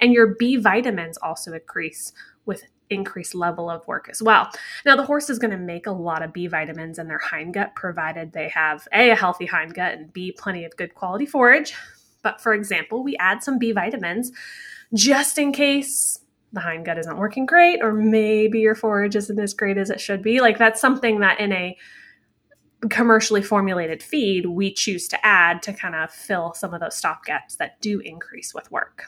And 0.00 0.12
your 0.12 0.34
B 0.38 0.56
vitamins 0.56 1.18
also 1.18 1.52
increase 1.52 2.12
with 2.46 2.64
increased 2.90 3.34
level 3.34 3.70
of 3.70 3.86
work 3.86 4.08
as 4.10 4.22
well. 4.22 4.50
Now, 4.84 4.96
the 4.96 5.04
horse 5.04 5.30
is 5.30 5.38
going 5.38 5.50
to 5.50 5.58
make 5.58 5.86
a 5.86 5.92
lot 5.92 6.22
of 6.22 6.32
B 6.32 6.46
vitamins 6.46 6.98
in 6.98 7.08
their 7.08 7.20
hindgut, 7.20 7.74
provided 7.74 8.32
they 8.32 8.48
have 8.48 8.86
A, 8.92 9.10
a 9.10 9.16
healthy 9.16 9.46
hindgut, 9.46 9.94
and 9.94 10.12
B, 10.12 10.32
plenty 10.32 10.64
of 10.64 10.76
good 10.76 10.94
quality 10.94 11.26
forage. 11.26 11.74
But 12.22 12.40
for 12.40 12.52
example, 12.52 13.02
we 13.02 13.16
add 13.16 13.42
some 13.42 13.58
B 13.58 13.72
vitamins 13.72 14.32
just 14.94 15.38
in 15.38 15.52
case 15.52 16.20
the 16.52 16.60
hindgut 16.60 16.98
isn't 16.98 17.18
working 17.18 17.46
great, 17.46 17.80
or 17.82 17.92
maybe 17.92 18.60
your 18.60 18.74
forage 18.74 19.16
isn't 19.16 19.38
as 19.38 19.54
great 19.54 19.76
as 19.76 19.90
it 19.90 20.00
should 20.00 20.22
be. 20.22 20.40
Like 20.40 20.58
that's 20.58 20.80
something 20.80 21.20
that 21.20 21.40
in 21.40 21.52
a 21.52 21.76
commercially 22.90 23.42
formulated 23.42 24.02
feed 24.02 24.46
we 24.46 24.72
choose 24.72 25.08
to 25.08 25.26
add 25.26 25.62
to 25.62 25.72
kind 25.72 25.94
of 25.94 26.10
fill 26.10 26.54
some 26.54 26.72
of 26.72 26.80
those 26.80 26.96
stop 26.96 27.24
gaps 27.24 27.56
that 27.56 27.80
do 27.80 27.98
increase 28.00 28.54
with 28.54 28.70
work. 28.70 29.06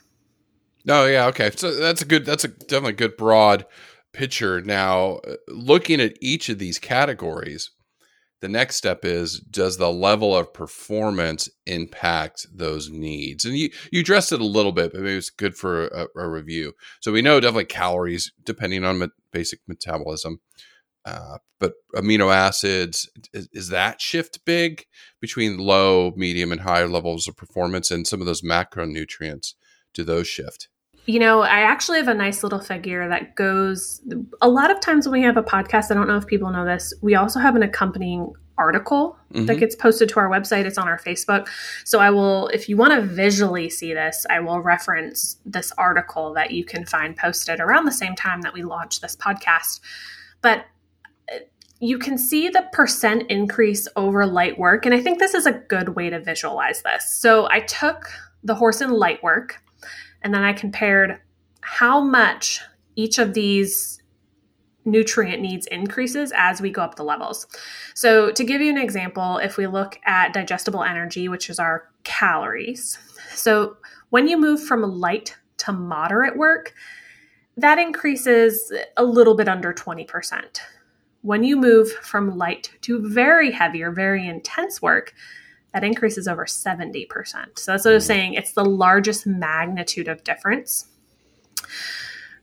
Oh 0.88 1.06
yeah, 1.06 1.26
okay. 1.26 1.50
So 1.54 1.74
that's 1.74 2.02
a 2.02 2.06
good 2.06 2.24
that's 2.24 2.44
a 2.44 2.48
definitely 2.48 2.92
good 2.92 3.16
broad 3.16 3.66
picture. 4.12 4.60
Now, 4.60 5.20
looking 5.48 6.00
at 6.00 6.16
each 6.20 6.48
of 6.48 6.58
these 6.58 6.78
categories, 6.78 7.70
the 8.40 8.48
next 8.48 8.76
step 8.76 9.04
is 9.04 9.40
does 9.40 9.76
the 9.76 9.92
level 9.92 10.36
of 10.36 10.52
performance 10.52 11.48
impact 11.66 12.46
those 12.52 12.90
needs 12.90 13.44
and 13.44 13.56
you 13.56 13.70
you 13.92 14.00
addressed 14.00 14.32
it 14.32 14.40
a 14.40 14.46
little 14.46 14.72
bit 14.72 14.92
but 14.92 15.02
maybe 15.02 15.16
it's 15.16 15.30
good 15.30 15.54
for 15.54 15.88
a, 15.88 16.06
a 16.16 16.28
review 16.28 16.72
so 17.00 17.12
we 17.12 17.22
know 17.22 17.38
definitely 17.38 17.64
calories 17.64 18.32
depending 18.44 18.84
on 18.84 18.98
me- 18.98 19.08
basic 19.32 19.60
metabolism 19.66 20.40
uh, 21.06 21.38
but 21.58 21.72
amino 21.94 22.32
acids 22.32 23.08
is, 23.32 23.48
is, 23.52 23.68
that 23.68 24.02
shift 24.02 24.44
big 24.44 24.84
between 25.18 25.56
low 25.56 26.12
medium 26.14 26.52
and 26.52 26.60
high 26.60 26.84
levels 26.84 27.26
of 27.26 27.36
performance 27.36 27.90
and 27.90 28.06
some 28.06 28.20
of 28.20 28.26
those 28.26 28.42
macronutrients 28.42 29.54
do 29.94 30.04
those 30.04 30.26
shift 30.26 30.68
you 31.06 31.18
know, 31.18 31.40
I 31.40 31.60
actually 31.60 31.98
have 31.98 32.08
a 32.08 32.14
nice 32.14 32.42
little 32.42 32.60
figure 32.60 33.08
that 33.08 33.34
goes 33.34 34.00
a 34.42 34.48
lot 34.48 34.70
of 34.70 34.80
times 34.80 35.08
when 35.08 35.20
we 35.20 35.26
have 35.26 35.36
a 35.36 35.42
podcast, 35.42 35.90
I 35.90 35.94
don't 35.94 36.06
know 36.06 36.16
if 36.16 36.26
people 36.26 36.50
know 36.50 36.64
this, 36.64 36.94
we 37.02 37.14
also 37.14 37.40
have 37.40 37.56
an 37.56 37.62
accompanying 37.62 38.32
article 38.58 39.16
mm-hmm. 39.32 39.46
that 39.46 39.56
gets 39.56 39.74
posted 39.74 40.08
to 40.10 40.20
our 40.20 40.28
website. 40.28 40.66
It's 40.66 40.78
on 40.78 40.86
our 40.86 40.98
Facebook. 40.98 41.48
So 41.84 41.98
I 41.98 42.10
will, 42.10 42.48
if 42.48 42.68
you 42.68 42.76
want 42.76 42.92
to 42.92 43.00
visually 43.00 43.70
see 43.70 43.94
this, 43.94 44.26
I 44.28 44.40
will 44.40 44.60
reference 44.60 45.38
this 45.46 45.72
article 45.78 46.34
that 46.34 46.50
you 46.50 46.64
can 46.64 46.84
find 46.84 47.16
posted 47.16 47.58
around 47.58 47.86
the 47.86 47.92
same 47.92 48.14
time 48.14 48.42
that 48.42 48.52
we 48.52 48.62
launch 48.62 49.00
this 49.00 49.16
podcast. 49.16 49.80
But 50.42 50.66
uh, 51.32 51.38
you 51.80 51.98
can 51.98 52.18
see 52.18 52.50
the 52.50 52.68
percent 52.72 53.30
increase 53.30 53.88
over 53.96 54.26
light 54.26 54.58
work. 54.58 54.84
And 54.84 54.94
I 54.94 55.00
think 55.00 55.18
this 55.18 55.34
is 55.34 55.46
a 55.46 55.52
good 55.52 55.96
way 55.96 56.10
to 56.10 56.20
visualize 56.20 56.82
this. 56.82 57.10
So 57.10 57.48
I 57.50 57.60
took 57.60 58.10
the 58.44 58.54
horse 58.54 58.82
in 58.82 58.90
light 58.90 59.22
work 59.22 59.62
and 60.22 60.34
then 60.34 60.42
I 60.42 60.52
compared 60.52 61.20
how 61.62 62.00
much 62.00 62.60
each 62.96 63.18
of 63.18 63.34
these 63.34 64.02
nutrient 64.84 65.42
needs 65.42 65.66
increases 65.66 66.32
as 66.34 66.60
we 66.60 66.70
go 66.70 66.82
up 66.82 66.94
the 66.96 67.04
levels. 67.04 67.46
So, 67.94 68.30
to 68.32 68.44
give 68.44 68.60
you 68.60 68.70
an 68.70 68.78
example, 68.78 69.38
if 69.38 69.56
we 69.56 69.66
look 69.66 69.98
at 70.04 70.32
digestible 70.32 70.82
energy, 70.82 71.28
which 71.28 71.50
is 71.50 71.58
our 71.58 71.88
calories, 72.04 72.98
so 73.34 73.76
when 74.10 74.26
you 74.26 74.38
move 74.38 74.62
from 74.62 74.82
light 74.82 75.36
to 75.58 75.72
moderate 75.72 76.36
work, 76.36 76.74
that 77.56 77.78
increases 77.78 78.72
a 78.96 79.04
little 79.04 79.36
bit 79.36 79.48
under 79.48 79.72
20%. 79.72 80.58
When 81.22 81.44
you 81.44 81.56
move 81.56 81.92
from 81.92 82.38
light 82.38 82.70
to 82.82 83.06
very 83.08 83.50
heavy 83.50 83.82
or 83.82 83.90
very 83.90 84.26
intense 84.26 84.80
work, 84.80 85.12
that 85.72 85.84
increases 85.84 86.26
over 86.26 86.46
70%. 86.46 87.06
So 87.58 87.72
that's 87.72 87.84
what 87.84 87.94
I'm 87.94 88.00
mm. 88.00 88.02
saying. 88.02 88.34
It's 88.34 88.52
the 88.52 88.64
largest 88.64 89.26
magnitude 89.26 90.08
of 90.08 90.24
difference. 90.24 90.86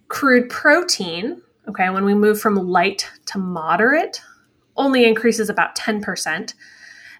Crude 0.08 0.50
protein, 0.50 1.42
okay, 1.68 1.90
when 1.90 2.06
we 2.06 2.14
move 2.14 2.40
from 2.40 2.56
light 2.56 3.10
to 3.28 3.38
moderate, 3.38 4.22
only 4.78 5.06
increases 5.06 5.50
about 5.50 5.76
10%. 5.76 6.54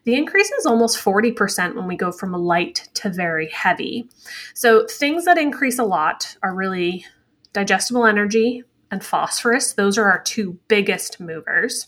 The 0.06 0.16
increase 0.16 0.50
is 0.52 0.66
almost 0.66 1.04
40% 1.04 1.76
when 1.76 1.88
we 1.88 1.98
go 1.98 2.14
from 2.14 2.32
light 2.32 2.88
to 2.94 3.10
very 3.10 3.50
heavy. 3.50 4.10
So 4.54 4.86
things 4.88 5.26
that 5.26 5.38
increase 5.38 5.80
a 5.80 5.84
lot 5.84 6.38
are 6.44 6.56
really 6.56 7.06
digestible 7.52 8.06
energy 8.06 8.64
and 8.90 9.04
phosphorus. 9.04 9.74
Those 9.74 9.98
are 9.98 10.10
our 10.10 10.22
two 10.24 10.58
biggest 10.70 11.20
movers 11.20 11.88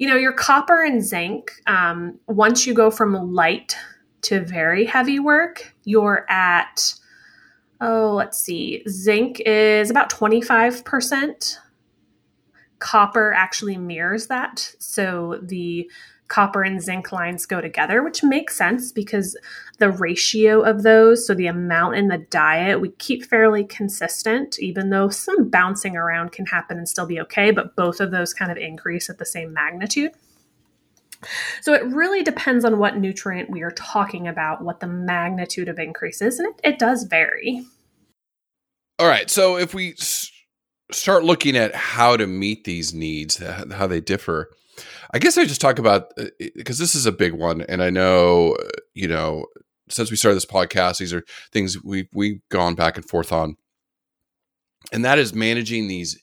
you 0.00 0.08
know, 0.08 0.16
your 0.16 0.32
copper 0.32 0.82
and 0.82 1.04
zinc, 1.04 1.52
um, 1.66 2.18
once 2.26 2.66
you 2.66 2.72
go 2.72 2.90
from 2.90 3.12
light 3.34 3.76
to 4.22 4.40
very 4.40 4.86
heavy 4.86 5.20
work, 5.20 5.74
you're 5.84 6.24
at, 6.30 6.94
oh, 7.82 8.14
let's 8.14 8.38
see, 8.38 8.82
zinc 8.88 9.40
is 9.40 9.90
about 9.90 10.08
25%. 10.08 11.56
Copper 12.78 13.34
actually 13.34 13.76
mirrors 13.76 14.28
that. 14.28 14.74
So 14.78 15.38
the 15.42 15.90
copper 16.30 16.62
and 16.62 16.80
zinc 16.80 17.12
lines 17.12 17.44
go 17.44 17.60
together, 17.60 18.02
which 18.02 18.22
makes 18.22 18.56
sense 18.56 18.92
because 18.92 19.36
the 19.78 19.90
ratio 19.90 20.62
of 20.62 20.82
those, 20.82 21.26
so 21.26 21.34
the 21.34 21.48
amount 21.48 21.96
in 21.96 22.08
the 22.08 22.18
diet, 22.18 22.80
we 22.80 22.90
keep 22.92 23.24
fairly 23.24 23.64
consistent, 23.64 24.58
even 24.60 24.88
though 24.90 25.10
some 25.10 25.50
bouncing 25.50 25.96
around 25.96 26.32
can 26.32 26.46
happen 26.46 26.78
and 26.78 26.88
still 26.88 27.06
be 27.06 27.20
okay, 27.20 27.50
but 27.50 27.76
both 27.76 28.00
of 28.00 28.12
those 28.12 28.32
kind 28.32 28.50
of 28.50 28.56
increase 28.56 29.10
at 29.10 29.18
the 29.18 29.26
same 29.26 29.52
magnitude. 29.52 30.12
So 31.60 31.74
it 31.74 31.84
really 31.84 32.22
depends 32.22 32.64
on 32.64 32.78
what 32.78 32.96
nutrient 32.96 33.50
we 33.50 33.62
are 33.62 33.72
talking 33.72 34.26
about, 34.26 34.62
what 34.62 34.80
the 34.80 34.86
magnitude 34.86 35.68
of 35.68 35.78
increase 35.78 36.22
is, 36.22 36.38
and 36.38 36.48
it, 36.48 36.60
it 36.62 36.78
does 36.78 37.02
vary. 37.02 37.66
All 38.98 39.08
right. 39.08 39.28
So 39.28 39.56
if 39.56 39.74
we 39.74 39.92
s- 39.92 40.30
start 40.92 41.24
looking 41.24 41.56
at 41.56 41.74
how 41.74 42.16
to 42.16 42.26
meet 42.26 42.64
these 42.64 42.94
needs, 42.94 43.38
how 43.38 43.86
they 43.86 44.00
differ, 44.00 44.50
I 45.12 45.18
guess 45.18 45.38
I 45.38 45.44
just 45.44 45.60
talk 45.60 45.78
about 45.78 46.12
because 46.38 46.80
uh, 46.80 46.82
this 46.82 46.94
is 46.94 47.06
a 47.06 47.12
big 47.12 47.32
one, 47.32 47.62
and 47.62 47.82
I 47.82 47.90
know 47.90 48.56
you 48.94 49.08
know 49.08 49.46
since 49.88 50.10
we 50.10 50.16
started 50.16 50.36
this 50.36 50.46
podcast, 50.46 50.98
these 50.98 51.12
are 51.12 51.24
things 51.52 51.82
we 51.82 52.08
we've 52.12 52.40
gone 52.48 52.74
back 52.74 52.96
and 52.96 53.08
forth 53.08 53.32
on, 53.32 53.56
and 54.92 55.04
that 55.04 55.18
is 55.18 55.34
managing 55.34 55.88
these 55.88 56.20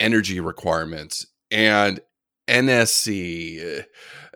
energy 0.00 0.40
requirements 0.40 1.26
and 1.50 2.00
NSC. 2.48 3.84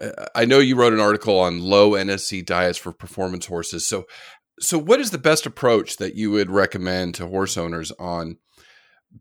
Uh, 0.00 0.26
I 0.34 0.44
know 0.44 0.58
you 0.58 0.76
wrote 0.76 0.92
an 0.92 1.00
article 1.00 1.38
on 1.38 1.60
low 1.60 1.92
NSC 1.92 2.44
diets 2.44 2.78
for 2.78 2.92
performance 2.92 3.46
horses. 3.46 3.86
So, 3.86 4.04
so 4.60 4.78
what 4.78 5.00
is 5.00 5.10
the 5.10 5.18
best 5.18 5.46
approach 5.46 5.96
that 5.96 6.14
you 6.14 6.30
would 6.30 6.50
recommend 6.50 7.14
to 7.16 7.26
horse 7.26 7.56
owners 7.56 7.92
on 7.98 8.38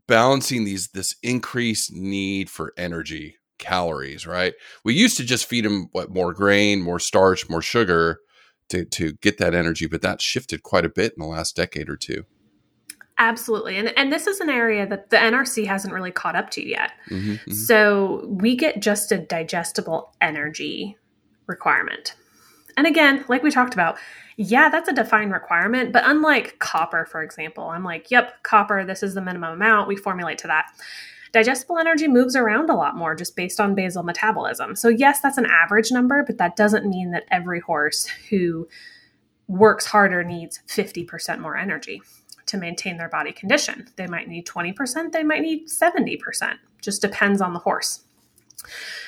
balancing 0.06 0.64
these 0.64 0.88
this 0.88 1.14
increased 1.22 1.92
need 1.92 2.48
for 2.48 2.72
energy 2.76 3.36
calories, 3.62 4.26
right? 4.26 4.54
We 4.84 4.94
used 4.94 5.16
to 5.16 5.24
just 5.24 5.46
feed 5.46 5.64
them 5.64 5.88
what 5.92 6.10
more 6.12 6.34
grain, 6.34 6.82
more 6.82 6.98
starch, 6.98 7.48
more 7.48 7.62
sugar 7.62 8.20
to 8.68 8.84
to 8.84 9.12
get 9.14 9.38
that 9.38 9.54
energy, 9.54 9.86
but 9.86 10.02
that 10.02 10.20
shifted 10.20 10.62
quite 10.62 10.84
a 10.84 10.90
bit 10.90 11.14
in 11.16 11.22
the 11.22 11.28
last 11.28 11.56
decade 11.56 11.88
or 11.88 11.96
two. 11.96 12.24
Absolutely. 13.18 13.76
And 13.76 13.96
and 13.96 14.12
this 14.12 14.26
is 14.26 14.40
an 14.40 14.50
area 14.50 14.86
that 14.86 15.10
the 15.10 15.16
NRC 15.16 15.66
hasn't 15.66 15.94
really 15.94 16.10
caught 16.10 16.34
up 16.34 16.50
to 16.50 16.66
yet. 16.66 16.92
Mm-hmm, 17.10 17.32
mm-hmm. 17.32 17.52
So 17.52 18.26
we 18.28 18.56
get 18.56 18.80
just 18.80 19.12
a 19.12 19.18
digestible 19.18 20.14
energy 20.20 20.96
requirement. 21.46 22.14
And 22.76 22.86
again, 22.86 23.24
like 23.28 23.42
we 23.42 23.50
talked 23.50 23.74
about, 23.74 23.98
yeah, 24.38 24.70
that's 24.70 24.88
a 24.88 24.94
defined 24.94 25.32
requirement, 25.32 25.92
but 25.92 26.04
unlike 26.06 26.58
copper, 26.58 27.04
for 27.04 27.22
example, 27.22 27.64
I'm 27.68 27.84
like, 27.84 28.10
yep, 28.10 28.42
copper, 28.42 28.84
this 28.84 29.02
is 29.02 29.12
the 29.12 29.20
minimum 29.20 29.52
amount, 29.52 29.88
we 29.88 29.96
formulate 29.96 30.38
to 30.38 30.46
that 30.46 30.70
digestible 31.32 31.78
energy 31.78 32.08
moves 32.08 32.36
around 32.36 32.70
a 32.70 32.74
lot 32.74 32.96
more 32.96 33.14
just 33.14 33.34
based 33.34 33.58
on 33.58 33.74
basal 33.74 34.02
metabolism. 34.02 34.76
So, 34.76 34.88
yes, 34.88 35.20
that's 35.20 35.38
an 35.38 35.46
average 35.46 35.90
number, 35.90 36.22
but 36.26 36.38
that 36.38 36.56
doesn't 36.56 36.86
mean 36.86 37.10
that 37.10 37.24
every 37.30 37.60
horse 37.60 38.06
who 38.30 38.68
works 39.48 39.86
harder 39.86 40.22
needs 40.22 40.60
50% 40.68 41.40
more 41.40 41.56
energy 41.56 42.02
to 42.46 42.56
maintain 42.56 42.98
their 42.98 43.08
body 43.08 43.32
condition. 43.32 43.88
They 43.96 44.06
might 44.06 44.28
need 44.28 44.46
20%, 44.46 45.12
they 45.12 45.22
might 45.22 45.40
need 45.40 45.68
70%. 45.68 46.56
Just 46.80 47.00
depends 47.00 47.40
on 47.40 47.52
the 47.52 47.60
horse. 47.60 48.02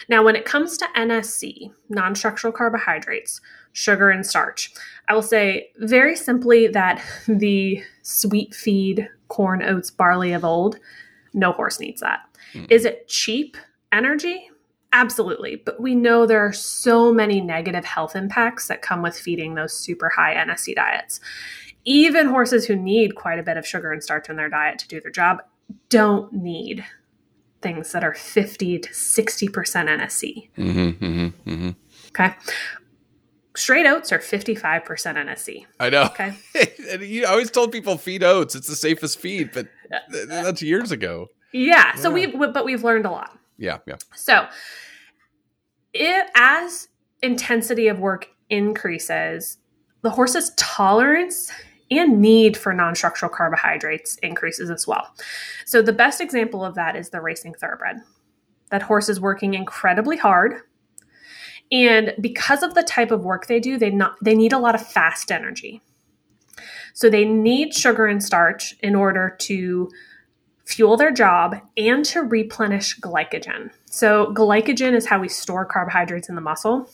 Now, 0.09 0.23
when 0.23 0.37
it 0.37 0.45
comes 0.45 0.77
to 0.79 0.89
NSC, 0.97 1.73
non 1.89 2.15
structural 2.15 2.53
carbohydrates, 2.53 3.41
sugar, 3.73 4.11
and 4.11 4.27
starch, 4.27 4.73
I 5.09 5.15
will 5.15 5.23
say 5.23 5.71
very 5.79 6.17
simply 6.17 6.67
that 6.69 7.03
the 7.29 7.83
sweet 8.03 8.55
feed 8.55 9.09
corn, 9.29 9.63
oats, 9.63 9.91
barley 9.91 10.33
of 10.33 10.45
old 10.45 10.79
no 11.35 11.53
horse 11.53 11.81
needs 11.81 12.01
that. 12.01 12.21
Mm. 12.55 12.71
Is 12.71 12.85
it 12.85 13.09
cheap 13.09 13.57
energy? 13.93 14.49
Absolutely. 14.93 15.57
But 15.57 15.81
we 15.81 15.95
know 15.95 16.25
there 16.25 16.45
are 16.47 16.53
so 16.53 17.13
many 17.13 17.41
negative 17.41 17.85
health 17.85 18.15
impacts 18.15 18.69
that 18.69 18.81
come 18.81 19.03
with 19.03 19.19
feeding 19.19 19.55
those 19.55 19.73
super 19.73 20.09
high 20.09 20.35
NSC 20.35 20.75
diets. 20.77 21.21
Even 21.85 22.29
horses 22.29 22.65
who 22.65 22.77
need 22.77 23.17
quite 23.17 23.39
a 23.39 23.43
bit 23.43 23.57
of 23.57 23.67
sugar 23.67 23.93
and 23.93 24.03
starch 24.03 24.31
in 24.31 24.37
their 24.37 24.49
diet 24.49 24.79
to 24.79 24.89
do 24.89 25.01
their 25.01 25.11
job 25.11 25.43
don't 25.89 26.33
need 26.33 26.85
things 27.61 27.93
that 27.93 28.05
are 28.05 28.15
50 28.15 28.79
to 28.79 28.89
60% 28.91 29.51
NSC. 29.51 30.51
Mm-hmm, 30.57 31.05
mm-hmm, 31.05 31.51
mm-hmm. 31.51 31.71
Okay. 32.09 32.35
Straight 33.57 33.87
oats 33.87 34.13
are 34.13 34.19
55% 34.19 34.85
NSC. 34.85 35.65
I 35.81 35.91
know. 35.91 36.05
Okay. 36.05 36.35
and 36.91 37.03
you 37.03 37.27
always 37.27 37.51
told 37.51 37.73
people 37.73 37.97
feed 37.97 38.23
oats. 38.23 38.55
It's 38.55 38.69
the 38.69 38.77
safest 38.77 39.19
feed, 39.19 39.51
but 39.53 39.69
that's 40.11 40.63
years 40.63 40.93
ago. 40.93 41.29
Yeah. 41.53 41.95
So 41.95 42.15
yeah. 42.15 42.31
we 42.35 42.49
but 42.49 42.65
we've 42.65 42.85
learned 42.85 43.07
a 43.07 43.11
lot. 43.11 43.39
Yeah, 43.57 43.79
yeah. 43.87 43.97
So 44.15 44.47
it 45.93 46.31
as 46.35 46.89
intensity 47.23 47.89
of 47.89 48.01
work 48.01 48.29
increases, 48.51 49.59
the 50.03 50.11
horse's 50.11 50.53
tolerance 50.57 51.51
and 51.91 52.21
need 52.21 52.57
for 52.57 52.73
non-structural 52.73 53.31
carbohydrates 53.31 54.17
increases 54.17 54.71
as 54.71 54.87
well. 54.87 55.15
So 55.67 55.83
the 55.83 55.93
best 55.93 56.21
example 56.21 56.65
of 56.65 56.75
that 56.75 56.97
is 56.97 57.11
the 57.11 57.21
racing 57.21 57.55
thoroughbred. 57.55 57.99
That 58.71 58.83
horse 58.83 59.09
is 59.09 59.21
working 59.21 59.55
incredibly 59.55 60.17
hard. 60.17 60.63
And 61.71 62.15
because 62.21 62.63
of 62.63 62.75
the 62.75 62.83
type 62.83 63.11
of 63.11 63.25
work 63.25 63.47
they 63.47 63.61
do, 63.61 63.79
they 63.79 63.91
not 63.91 64.17
they 64.23 64.35
need 64.35 64.53
a 64.53 64.59
lot 64.59 64.75
of 64.75 64.87
fast 64.87 65.31
energy. 65.31 65.81
So 66.95 67.11
they 67.11 67.25
need 67.25 67.75
sugar 67.75 68.07
and 68.07 68.23
starch 68.23 68.77
in 68.81 68.95
order 68.95 69.37
to 69.41 69.91
fuel 70.65 70.97
their 70.97 71.11
job 71.11 71.57
and 71.77 72.05
to 72.07 72.23
replenish 72.23 72.99
glycogen. 73.01 73.71
So 73.87 74.33
glycogen 74.33 74.95
is 74.95 75.07
how 75.07 75.21
we 75.21 75.29
store 75.29 75.67
carbohydrates 75.67 76.29
in 76.29 76.37
the 76.37 76.41
muscle 76.41 76.89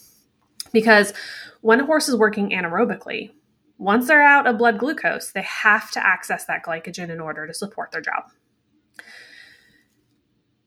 because 0.73 1.13
when 1.61 1.81
a 1.81 1.87
horse 1.87 2.09
is 2.09 2.17
working 2.17 2.51
anaerobically, 2.51 3.31
once 3.79 4.09
they're 4.09 4.23
out 4.23 4.47
of 4.47 4.59
blood 4.59 4.79
glucose, 4.79 5.33
they 5.33 5.43
have 5.43 5.91
to 5.93 6.05
access 6.05 6.45
that 6.47 6.65
glycogen 6.65 7.11
in 7.11 7.21
order 7.21 7.47
to 7.47 7.55
support 7.55 7.93
their 7.93 8.01
job. 8.01 8.25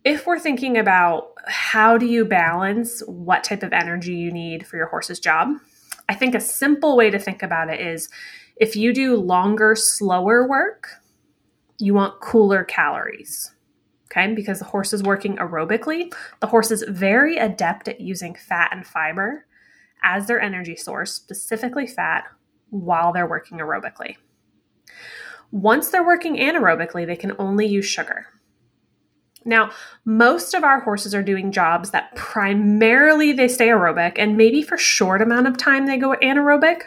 If 0.03 0.25
we're 0.25 0.39
thinking 0.39 0.77
about 0.77 1.31
how 1.47 1.97
do 1.97 2.05
you 2.05 2.25
balance 2.25 3.01
what 3.07 3.43
type 3.43 3.63
of 3.63 3.73
energy 3.73 4.13
you 4.13 4.31
need 4.31 4.67
for 4.67 4.77
your 4.77 4.87
horse's 4.87 5.19
job, 5.19 5.55
I 6.09 6.15
think 6.15 6.35
a 6.35 6.39
simple 6.39 6.95
way 6.95 7.09
to 7.09 7.19
think 7.19 7.43
about 7.43 7.69
it 7.69 7.79
is 7.79 8.09
if 8.55 8.75
you 8.75 8.93
do 8.93 9.15
longer, 9.15 9.75
slower 9.75 10.47
work, 10.47 10.89
you 11.79 11.93
want 11.93 12.21
cooler 12.21 12.63
calories. 12.63 13.51
Okay, 14.05 14.33
because 14.33 14.59
the 14.59 14.65
horse 14.65 14.93
is 14.93 15.01
working 15.01 15.37
aerobically, 15.37 16.13
the 16.39 16.47
horse 16.47 16.69
is 16.69 16.85
very 16.87 17.37
adept 17.37 17.87
at 17.87 17.99
using 17.99 18.35
fat 18.35 18.69
and 18.71 18.85
fiber 18.85 19.47
as 20.03 20.27
their 20.27 20.39
energy 20.39 20.75
source, 20.75 21.13
specifically 21.13 21.87
fat, 21.87 22.25
while 22.69 23.11
they're 23.11 23.27
working 23.27 23.57
aerobically. 23.57 24.17
Once 25.51 25.89
they're 25.89 26.05
working 26.05 26.35
anaerobically, 26.35 27.07
they 27.07 27.15
can 27.15 27.33
only 27.39 27.65
use 27.65 27.85
sugar. 27.85 28.27
Now, 29.45 29.71
most 30.05 30.53
of 30.53 30.63
our 30.63 30.81
horses 30.81 31.13
are 31.13 31.23
doing 31.23 31.51
jobs 31.51 31.91
that 31.91 32.15
primarily 32.15 33.33
they 33.33 33.47
stay 33.47 33.67
aerobic 33.67 34.13
and 34.17 34.37
maybe 34.37 34.61
for 34.61 34.77
short 34.77 35.21
amount 35.21 35.47
of 35.47 35.57
time 35.57 35.85
they 35.85 35.97
go 35.97 36.15
anaerobic. 36.21 36.83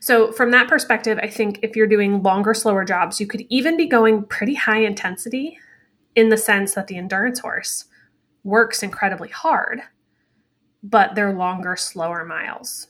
So, 0.00 0.32
from 0.32 0.50
that 0.50 0.68
perspective, 0.68 1.18
I 1.22 1.28
think 1.28 1.60
if 1.62 1.76
you're 1.76 1.86
doing 1.86 2.22
longer, 2.22 2.54
slower 2.54 2.84
jobs, 2.84 3.20
you 3.20 3.26
could 3.26 3.46
even 3.48 3.76
be 3.76 3.86
going 3.86 4.24
pretty 4.24 4.54
high 4.54 4.80
intensity 4.80 5.58
in 6.16 6.28
the 6.28 6.36
sense 6.36 6.74
that 6.74 6.88
the 6.88 6.96
endurance 6.96 7.38
horse 7.38 7.84
works 8.44 8.82
incredibly 8.82 9.28
hard, 9.28 9.82
but 10.82 11.14
they're 11.14 11.32
longer, 11.32 11.76
slower 11.76 12.24
miles 12.24 12.88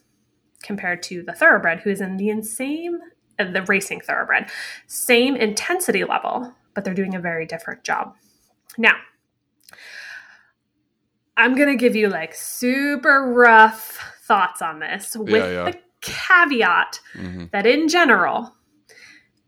compared 0.62 1.02
to 1.02 1.23
the 1.23 1.32
thoroughbred 1.32 1.80
who 1.80 1.90
is 1.90 2.00
in 2.00 2.16
the 2.16 2.42
same 2.42 2.99
the 3.38 3.62
racing 3.62 4.00
thoroughbred 4.00 4.49
same 4.87 5.35
intensity 5.35 6.04
level 6.04 6.54
but 6.74 6.84
they're 6.84 6.94
doing 6.94 7.14
a 7.14 7.20
very 7.20 7.46
different 7.46 7.84
job 7.84 8.14
now 8.78 8.96
i'm 11.36 11.54
going 11.54 11.68
to 11.68 11.76
give 11.76 11.96
you 11.96 12.08
like 12.08 12.34
super 12.34 13.32
rough 13.32 13.98
thoughts 14.22 14.62
on 14.62 14.78
this 14.78 15.16
with 15.16 15.30
yeah, 15.30 15.50
yeah. 15.50 15.70
the 15.70 15.78
caveat 16.00 17.00
mm-hmm. 17.14 17.44
that 17.52 17.66
in 17.66 17.88
general 17.88 18.54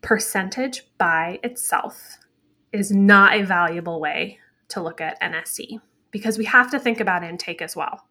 percentage 0.03 0.83
by 0.99 1.39
itself 1.43 2.19
is 2.73 2.91
not 2.91 3.35
a 3.35 3.43
valuable 3.43 4.01
way 4.01 4.39
to 4.69 4.83
look 4.83 5.01
at 5.01 5.21
nsc 5.21 5.81
because 6.11 6.39
we 6.39 6.45
have 6.45 6.71
to 6.71 6.79
think 6.79 7.01
about 7.01 7.25
intake 7.25 7.61
as 7.61 7.75
well 7.75 8.07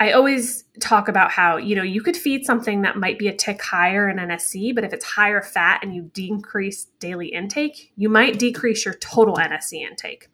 I 0.00 0.10
always 0.12 0.64
talk 0.80 1.08
about 1.08 1.30
how, 1.30 1.56
you 1.56 1.76
know, 1.76 1.82
you 1.82 2.02
could 2.02 2.16
feed 2.16 2.44
something 2.44 2.82
that 2.82 2.96
might 2.96 3.18
be 3.18 3.28
a 3.28 3.34
tick 3.34 3.62
higher 3.62 4.08
in 4.08 4.16
NSC, 4.16 4.74
but 4.74 4.82
if 4.82 4.92
it's 4.92 5.04
higher 5.04 5.40
fat 5.40 5.80
and 5.82 5.94
you 5.94 6.10
decrease 6.12 6.86
daily 6.98 7.28
intake, 7.28 7.92
you 7.96 8.08
might 8.08 8.38
decrease 8.38 8.84
your 8.84 8.94
total 8.94 9.36
NSC 9.36 9.74
intake. 9.74 10.28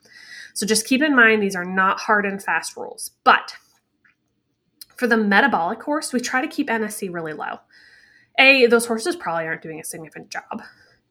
So 0.55 0.67
just 0.67 0.87
keep 0.87 1.03
in 1.03 1.15
mind 1.15 1.43
these 1.43 1.57
are 1.57 1.65
not 1.65 2.01
hard 2.01 2.25
and 2.25 2.43
fast 2.43 2.77
rules. 2.77 3.11
But 3.23 3.55
for 4.97 5.07
the 5.07 5.19
metabolic 5.19 5.83
horse, 5.83 6.13
we 6.13 6.21
try 6.21 6.41
to 6.41 6.49
keep 6.49 6.69
NSC 6.69 7.13
really 7.13 7.35
low. 7.35 7.61
A, 8.39 8.67
those 8.67 8.87
horses 8.87 9.15
probably 9.15 9.47
aren't 9.47 9.63
doing 9.63 9.81
a 9.81 9.85
significant 9.85 10.31
job. 10.31 10.63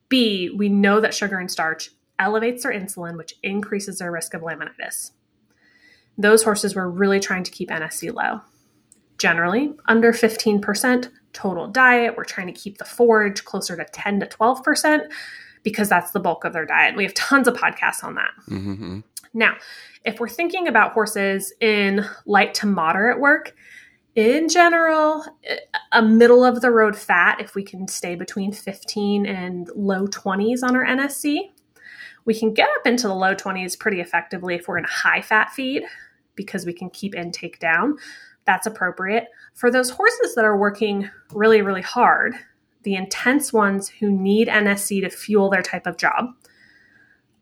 B, 0.10 0.50
we 0.50 0.70
know 0.70 1.00
that 1.00 1.14
sugar 1.14 1.38
and 1.38 1.52
starch 1.52 1.92
elevates 2.18 2.64
their 2.64 2.74
insulin, 2.74 3.16
which 3.16 3.36
increases 3.44 4.00
their 4.00 4.12
risk 4.12 4.34
of 4.34 4.42
laminitis 4.42 5.12
those 6.20 6.44
horses 6.44 6.76
were 6.76 6.90
really 6.90 7.20
trying 7.20 7.44
to 7.44 7.52
keep 7.52 7.70
NSC 7.70 8.14
low. 8.14 8.42
Generally, 9.18 9.74
under 9.88 10.14
15% 10.14 11.10
total 11.34 11.68
diet. 11.68 12.16
We're 12.18 12.24
trying 12.24 12.48
to 12.48 12.54
keep 12.54 12.78
the 12.78 12.86
forage 12.86 13.46
closer 13.46 13.76
to 13.76 13.86
10 13.86 14.20
to 14.20 14.26
12% 14.26 15.10
because 15.64 15.90
that's 15.90 16.12
the 16.12 16.20
bulk 16.20 16.46
of 16.46 16.54
their 16.54 16.66
diet. 16.66 16.96
We 16.96 17.04
have 17.04 17.14
tons 17.14 17.48
of 17.48 17.56
podcasts 17.56 18.04
on 18.04 18.16
that. 18.16 18.32
Mm-hmm. 18.50 19.00
Now, 19.34 19.56
if 20.06 20.20
we're 20.20 20.30
thinking 20.30 20.68
about 20.68 20.94
horses 20.94 21.54
in 21.60 22.06
light 22.26 22.54
to 22.56 22.66
moderate 22.66 23.20
work, 23.20 23.56
in 24.16 24.50
general, 24.50 25.24
a 25.92 26.02
middle 26.02 26.44
of 26.44 26.62
the 26.62 26.72
road 26.72 26.96
fat, 26.96 27.40
if 27.40 27.56
we 27.56 27.64
can 27.64 27.88
stay 27.88 28.16
between 28.16 28.52
15 28.52 29.26
and 29.26 29.70
low 29.76 30.08
20s 30.08 30.64
on 30.64 30.76
our 30.76 30.86
NSC, 30.86 31.52
we 32.26 32.38
can 32.38 32.54
get 32.54 32.70
up 32.80 32.88
into 32.88 33.08
the 33.08 33.14
low 33.14 33.36
20s 33.36 33.78
pretty 33.78 34.02
effectively 34.02 34.56
if 34.56 34.68
we're 34.68 34.78
in 34.78 34.86
a 34.86 34.90
high 34.90 35.22
fat 35.22 35.52
feed 35.52 35.84
because 36.40 36.66
we 36.66 36.72
can 36.72 36.90
keep 36.90 37.14
intake 37.16 37.60
down, 37.60 37.98
that's 38.46 38.66
appropriate. 38.66 39.26
For 39.56 39.70
those 39.70 39.90
horses 39.90 40.36
that 40.36 40.46
are 40.46 40.56
working 40.56 41.10
really, 41.34 41.62
really 41.62 41.82
hard, 41.82 42.34
the 42.84 42.96
intense 42.96 43.52
ones 43.52 43.90
who 43.90 44.10
need 44.10 44.48
NSC 44.48 45.02
to 45.02 45.10
fuel 45.10 45.50
their 45.50 45.62
type 45.62 45.86
of 45.86 45.98
job, 45.98 46.28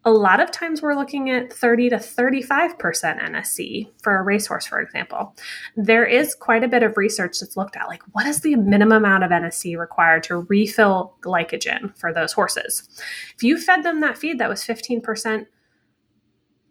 a 0.03 0.09
lot 0.11 0.39
of 0.39 0.49
times 0.49 0.81
we're 0.81 0.95
looking 0.95 1.29
at 1.29 1.53
30 1.53 1.89
to 1.89 1.97
35% 1.97 2.77
NSC 2.79 3.91
for 4.01 4.17
a 4.17 4.23
racehorse, 4.23 4.65
for 4.65 4.79
example. 4.79 5.35
There 5.75 6.05
is 6.05 6.33
quite 6.33 6.63
a 6.63 6.67
bit 6.67 6.81
of 6.81 6.97
research 6.97 7.39
that's 7.39 7.55
looked 7.55 7.77
at 7.77 7.87
like 7.87 8.01
what 8.13 8.25
is 8.25 8.41
the 8.41 8.55
minimum 8.55 9.03
amount 9.03 9.23
of 9.23 9.29
NSC 9.29 9.77
required 9.77 10.23
to 10.23 10.37
refill 10.49 11.13
glycogen 11.21 11.95
for 11.99 12.11
those 12.11 12.33
horses? 12.33 12.89
If 13.35 13.43
you 13.43 13.59
fed 13.59 13.83
them 13.83 14.01
that 14.01 14.17
feed 14.17 14.39
that 14.39 14.49
was 14.49 14.63
15% 14.63 15.45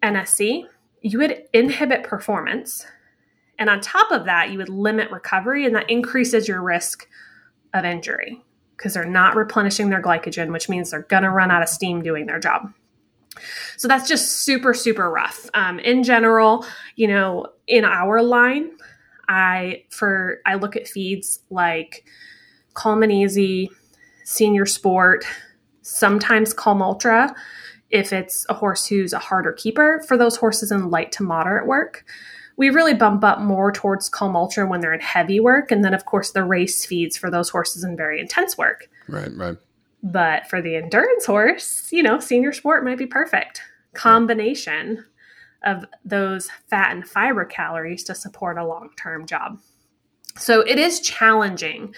NSC, 0.02 0.64
you 1.00 1.18
would 1.18 1.44
inhibit 1.52 2.04
performance. 2.04 2.86
And 3.58 3.70
on 3.70 3.80
top 3.80 4.10
of 4.10 4.24
that, 4.26 4.50
you 4.50 4.58
would 4.58 4.68
limit 4.68 5.10
recovery, 5.10 5.64
and 5.64 5.74
that 5.74 5.88
increases 5.90 6.48
your 6.48 6.62
risk 6.62 7.08
of 7.72 7.84
injury 7.84 8.42
because 8.76 8.94
they're 8.94 9.06
not 9.06 9.36
replenishing 9.36 9.88
their 9.88 10.02
glycogen, 10.02 10.52
which 10.52 10.68
means 10.68 10.90
they're 10.90 11.02
going 11.02 11.22
to 11.22 11.30
run 11.30 11.50
out 11.50 11.62
of 11.62 11.68
steam 11.68 12.02
doing 12.02 12.26
their 12.26 12.38
job. 12.38 12.72
So 13.76 13.88
that's 13.88 14.08
just 14.08 14.44
super, 14.44 14.74
super 14.74 15.10
rough. 15.10 15.48
Um, 15.54 15.78
in 15.78 16.02
general, 16.02 16.66
you 16.96 17.08
know, 17.08 17.46
in 17.66 17.84
our 17.84 18.22
line, 18.22 18.72
I 19.28 19.84
for 19.90 20.40
I 20.46 20.54
look 20.54 20.76
at 20.76 20.86
feeds 20.86 21.40
like 21.50 22.04
Calm 22.74 23.02
and 23.02 23.12
Easy, 23.12 23.70
Senior 24.24 24.66
Sport, 24.66 25.24
sometimes 25.82 26.54
Kalm 26.54 26.82
Ultra 26.82 27.34
if 27.96 28.12
it's 28.12 28.46
a 28.48 28.54
horse 28.54 28.86
who's 28.86 29.12
a 29.12 29.18
harder 29.18 29.52
keeper 29.52 30.04
for 30.06 30.16
those 30.16 30.36
horses 30.36 30.70
in 30.70 30.90
light 30.90 31.12
to 31.12 31.22
moderate 31.22 31.66
work. 31.66 32.04
We 32.56 32.70
really 32.70 32.94
bump 32.94 33.22
up 33.22 33.40
more 33.40 33.70
towards 33.70 34.08
Kalm 34.08 34.34
Ultra 34.34 34.66
when 34.66 34.80
they're 34.80 34.94
in 34.94 35.00
heavy 35.00 35.40
work. 35.40 35.70
And 35.70 35.84
then, 35.84 35.92
of 35.92 36.06
course, 36.06 36.30
the 36.30 36.44
race 36.44 36.86
feeds 36.86 37.16
for 37.16 37.30
those 37.30 37.50
horses 37.50 37.84
in 37.84 37.96
very 37.96 38.20
intense 38.20 38.56
work. 38.56 38.88
Right, 39.08 39.30
right. 39.36 39.56
But 40.02 40.48
for 40.48 40.62
the 40.62 40.76
endurance 40.76 41.26
horse, 41.26 41.88
you 41.90 42.02
know, 42.02 42.18
senior 42.18 42.52
sport 42.52 42.84
might 42.84 42.98
be 42.98 43.06
perfect. 43.06 43.60
Combination 43.94 45.04
of 45.64 45.84
those 46.04 46.48
fat 46.68 46.92
and 46.92 47.06
fiber 47.06 47.44
calories 47.44 48.04
to 48.04 48.14
support 48.14 48.56
a 48.56 48.66
long 48.66 48.90
term 48.96 49.26
job. 49.26 49.58
So 50.38 50.60
it 50.60 50.78
is 50.78 51.00
challenging 51.00 51.94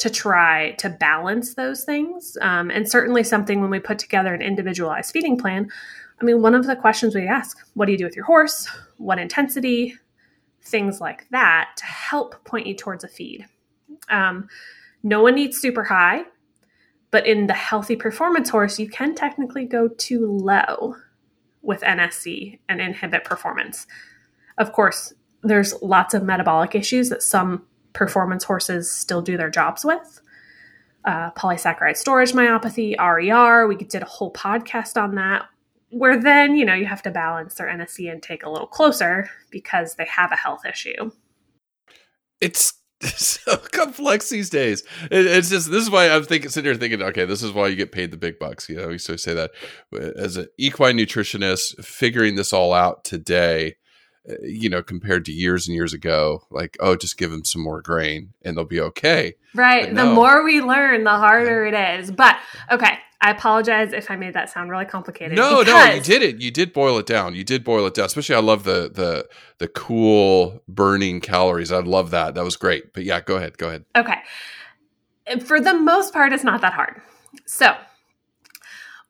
to 0.00 0.08
try 0.08 0.72
to 0.72 0.88
balance 0.88 1.54
those 1.54 1.84
things. 1.84 2.36
Um, 2.40 2.70
and 2.70 2.88
certainly 2.88 3.22
something 3.22 3.60
when 3.60 3.68
we 3.70 3.78
put 3.78 3.98
together 3.98 4.32
an 4.32 4.40
individualized 4.40 5.12
feeding 5.12 5.36
plan. 5.36 5.70
I 6.20 6.24
mean, 6.24 6.40
one 6.40 6.54
of 6.54 6.66
the 6.66 6.74
questions 6.74 7.14
we 7.14 7.26
ask 7.26 7.58
what 7.74 7.86
do 7.86 7.92
you 7.92 7.98
do 7.98 8.04
with 8.04 8.16
your 8.16 8.24
horse? 8.24 8.66
What 8.96 9.18
intensity? 9.18 9.96
Things 10.62 11.00
like 11.00 11.26
that 11.30 11.70
to 11.76 11.84
help 11.84 12.44
point 12.44 12.66
you 12.66 12.74
towards 12.74 13.04
a 13.04 13.08
feed. 13.08 13.46
Um, 14.08 14.48
no 15.02 15.22
one 15.22 15.34
needs 15.34 15.58
super 15.58 15.84
high, 15.84 16.24
but 17.10 17.26
in 17.26 17.46
the 17.46 17.54
healthy 17.54 17.96
performance 17.96 18.48
horse, 18.48 18.78
you 18.78 18.88
can 18.88 19.14
technically 19.14 19.66
go 19.66 19.88
too 19.88 20.26
low 20.26 20.96
with 21.62 21.82
NSC 21.82 22.58
and 22.70 22.80
inhibit 22.80 23.24
performance. 23.24 23.86
Of 24.56 24.72
course, 24.72 25.12
there's 25.42 25.74
lots 25.82 26.14
of 26.14 26.22
metabolic 26.22 26.74
issues 26.74 27.10
that 27.10 27.22
some 27.22 27.66
performance 27.92 28.44
horses 28.44 28.90
still 28.90 29.22
do 29.22 29.36
their 29.36 29.50
jobs 29.50 29.84
with. 29.84 30.20
Uh, 31.04 31.30
polysaccharide 31.32 31.96
storage 31.96 32.32
myopathy, 32.32 32.94
RER. 32.98 33.66
We 33.66 33.76
did 33.76 34.02
a 34.02 34.06
whole 34.06 34.32
podcast 34.32 35.00
on 35.00 35.14
that. 35.14 35.46
where 35.92 36.20
then, 36.20 36.56
you 36.56 36.64
know, 36.64 36.74
you 36.74 36.86
have 36.86 37.02
to 37.02 37.10
balance 37.10 37.54
their 37.54 37.66
NSC 37.66 38.12
intake 38.12 38.44
a 38.44 38.50
little 38.50 38.66
closer 38.66 39.28
because 39.50 39.96
they 39.96 40.04
have 40.04 40.30
a 40.30 40.36
health 40.36 40.64
issue. 40.64 41.10
It's 42.40 42.74
so 43.00 43.56
complex 43.56 44.28
these 44.28 44.50
days. 44.50 44.84
It, 45.10 45.26
it's 45.26 45.48
just 45.48 45.70
this 45.70 45.82
is 45.82 45.90
why 45.90 46.10
I'm 46.10 46.24
thinking, 46.24 46.50
sitting 46.50 46.70
here 46.70 46.78
thinking, 46.78 47.02
okay, 47.02 47.24
this 47.24 47.42
is 47.42 47.52
why 47.52 47.68
you 47.68 47.76
get 47.76 47.92
paid 47.92 48.10
the 48.10 48.18
big 48.18 48.38
bucks. 48.38 48.68
You 48.68 48.76
know, 48.76 48.88
we 48.88 48.98
to 48.98 49.16
say 49.16 49.34
that 49.34 49.52
as 50.16 50.36
an 50.36 50.48
equine 50.58 50.98
nutritionist, 50.98 51.82
figuring 51.84 52.34
this 52.34 52.52
all 52.52 52.74
out 52.74 53.04
today, 53.04 53.76
Uh, 54.28 54.34
you 54.42 54.68
know, 54.68 54.82
compared 54.82 55.24
to 55.24 55.32
years 55.32 55.66
and 55.66 55.74
years 55.74 55.94
ago, 55.94 56.46
like, 56.50 56.76
oh, 56.80 56.94
just 56.94 57.16
give 57.16 57.30
them 57.30 57.44
some 57.44 57.62
more 57.62 57.80
grain 57.80 58.34
and 58.42 58.54
they'll 58.54 58.64
be 58.64 58.80
okay. 58.80 59.34
Right. 59.54 59.90
No. 59.90 60.04
The 60.04 60.14
more 60.14 60.44
we 60.44 60.60
learn, 60.60 61.04
the 61.04 61.10
harder 61.10 61.64
it 61.64 61.74
is. 61.74 62.10
But 62.10 62.36
okay, 62.70 62.98
I 63.22 63.30
apologize 63.30 63.92
if 63.92 64.10
I 64.10 64.16
made 64.16 64.34
that 64.34 64.50
sound 64.50 64.70
really 64.70 64.84
complicated. 64.84 65.36
No, 65.36 65.62
no, 65.62 65.84
you 65.84 66.00
did 66.00 66.22
it. 66.22 66.40
You 66.40 66.50
did 66.50 66.72
boil 66.72 66.98
it 66.98 67.06
down. 67.06 67.34
You 67.34 67.44
did 67.44 67.64
boil 67.64 67.86
it 67.86 67.94
down. 67.94 68.06
Especially, 68.06 68.34
I 68.34 68.40
love 68.40 68.64
the 68.64 68.90
the 68.92 69.28
the 69.58 69.68
cool 69.68 70.62
burning 70.68 71.20
calories. 71.20 71.72
I 71.72 71.80
love 71.80 72.10
that. 72.10 72.34
That 72.34 72.44
was 72.44 72.56
great. 72.56 72.92
But 72.92 73.04
yeah, 73.04 73.20
go 73.20 73.36
ahead. 73.36 73.58
Go 73.58 73.68
ahead. 73.68 73.84
Okay. 73.96 74.18
For 75.40 75.60
the 75.60 75.74
most 75.74 76.12
part, 76.12 76.32
it's 76.32 76.44
not 76.44 76.60
that 76.62 76.72
hard. 76.72 77.00
So, 77.46 77.74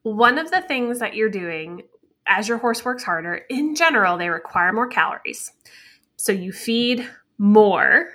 one 0.02 0.38
of 0.38 0.50
the 0.50 0.60
things 0.60 0.98
that 0.98 1.14
you're 1.14 1.30
doing 1.30 1.82
as 2.30 2.48
your 2.48 2.58
horse 2.58 2.84
works 2.84 3.02
harder, 3.02 3.42
in 3.50 3.74
general, 3.74 4.16
they 4.16 4.30
require 4.30 4.72
more 4.72 4.86
calories. 4.86 5.50
So 6.16 6.30
you 6.30 6.52
feed 6.52 7.06
more 7.38 8.06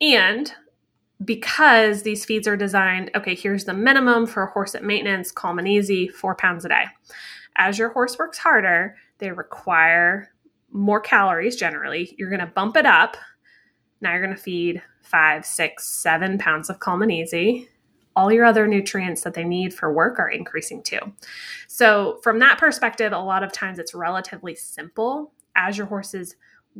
and 0.00 0.52
because 1.24 2.02
these 2.02 2.24
feeds 2.24 2.46
are 2.46 2.56
designed, 2.56 3.10
okay, 3.16 3.34
here's 3.34 3.64
the 3.64 3.74
minimum 3.74 4.26
for 4.26 4.44
a 4.44 4.50
horse 4.50 4.74
at 4.74 4.84
maintenance, 4.84 5.32
calm 5.32 5.58
and 5.58 5.66
easy, 5.66 6.06
four 6.08 6.36
pounds 6.36 6.64
a 6.64 6.68
day. 6.68 6.84
As 7.56 7.76
your 7.76 7.88
horse 7.90 8.18
works 8.18 8.38
harder, 8.38 8.96
they 9.18 9.32
require 9.32 10.30
more 10.70 11.00
calories 11.00 11.56
generally. 11.56 12.14
You're 12.16 12.30
going 12.30 12.40
to 12.40 12.46
bump 12.46 12.76
it 12.76 12.86
up. 12.86 13.16
Now 14.00 14.12
you're 14.12 14.24
going 14.24 14.36
to 14.36 14.40
feed 14.42 14.80
five, 15.02 15.44
six, 15.44 15.88
seven 15.88 16.38
pounds 16.38 16.70
of 16.70 16.78
calm 16.78 17.02
and 17.02 17.10
easy. 17.10 17.68
All 18.16 18.32
your 18.32 18.44
other 18.44 18.66
nutrients 18.66 19.22
that 19.22 19.34
they 19.34 19.44
need 19.44 19.74
for 19.74 19.92
work 19.92 20.18
are 20.18 20.28
increasing 20.28 20.82
too. 20.82 21.00
So, 21.68 22.20
from 22.22 22.38
that 22.38 22.58
perspective, 22.58 23.12
a 23.12 23.18
lot 23.18 23.42
of 23.42 23.52
times 23.52 23.78
it's 23.78 23.94
relatively 23.94 24.54
simple. 24.54 25.32
As 25.56 25.76
your 25.76 25.86
horse's 25.86 26.36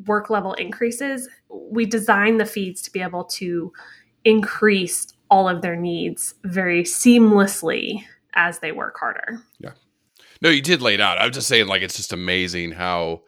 work 0.07 0.31
level 0.31 0.55
increases, 0.55 1.29
we 1.49 1.87
design 1.87 2.37
the 2.37 2.47
feeds 2.47 2.83
to 2.83 2.93
be 2.93 3.01
able 3.01 3.25
to 3.25 3.73
increase 4.25 5.09
all 5.31 5.49
of 5.49 5.63
their 5.63 5.77
needs 5.77 6.35
very 6.45 6.83
seamlessly 6.83 8.05
as 8.35 8.59
they 8.59 8.73
work 8.73 8.97
harder. 8.99 9.41
Yeah. 9.59 9.73
No, 10.41 10.51
you 10.51 10.63
did 10.63 10.83
lay 10.83 10.95
it 10.95 11.01
out. 11.01 11.19
I 11.19 11.27
was 11.27 11.35
just 11.35 11.49
saying, 11.49 11.67
like, 11.67 11.83
it's 11.83 11.97
just 11.97 12.13
amazing 12.13 12.73
how 12.73 13.23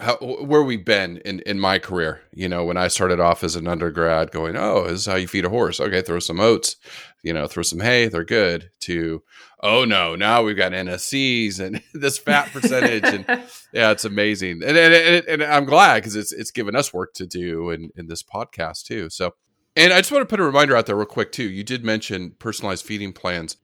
how 0.00 0.16
where 0.16 0.62
we've 0.62 0.84
been 0.84 1.18
in 1.18 1.40
in 1.40 1.60
my 1.60 1.78
career. 1.78 2.22
You 2.32 2.48
know, 2.48 2.64
when 2.64 2.76
I 2.76 2.88
started 2.88 3.20
off 3.20 3.44
as 3.44 3.56
an 3.56 3.66
undergrad, 3.66 4.32
going, 4.32 4.56
"Oh, 4.56 4.84
this 4.84 5.00
is 5.00 5.06
how 5.06 5.16
you 5.16 5.28
feed 5.28 5.44
a 5.44 5.50
horse." 5.50 5.80
Okay, 5.80 6.02
throw 6.02 6.18
some 6.18 6.40
oats, 6.40 6.76
you 7.22 7.32
know, 7.32 7.46
throw 7.46 7.62
some 7.62 7.80
hay, 7.80 8.08
they're 8.08 8.24
good. 8.24 8.70
To, 8.82 9.22
oh 9.62 9.84
no, 9.84 10.16
now 10.16 10.42
we've 10.42 10.56
got 10.56 10.72
NSCs 10.72 11.60
and 11.60 11.82
this 11.94 12.18
fat 12.18 12.50
percentage, 12.52 13.04
and 13.04 13.24
yeah, 13.72 13.90
it's 13.90 14.04
amazing. 14.04 14.62
And 14.64 14.76
and, 14.76 14.94
and, 14.94 15.26
and 15.26 15.42
I'm 15.42 15.64
glad 15.64 15.96
because 15.96 16.16
it's 16.16 16.32
it's 16.32 16.50
given 16.50 16.74
us 16.74 16.92
work 16.92 17.14
to 17.14 17.26
do 17.26 17.70
in 17.70 17.90
in 17.96 18.06
this 18.06 18.22
podcast 18.22 18.84
too. 18.84 19.10
So 19.10 19.34
and 19.76 19.92
I 19.92 19.98
just 19.98 20.12
want 20.12 20.22
to 20.22 20.26
put 20.26 20.40
a 20.40 20.44
reminder 20.44 20.76
out 20.76 20.86
there 20.86 20.96
real 20.96 21.06
quick 21.06 21.32
too. 21.32 21.48
You 21.48 21.62
did 21.62 21.84
mention 21.84 22.32
personalized 22.38 22.84
feeding 22.84 23.12
plans. 23.12 23.56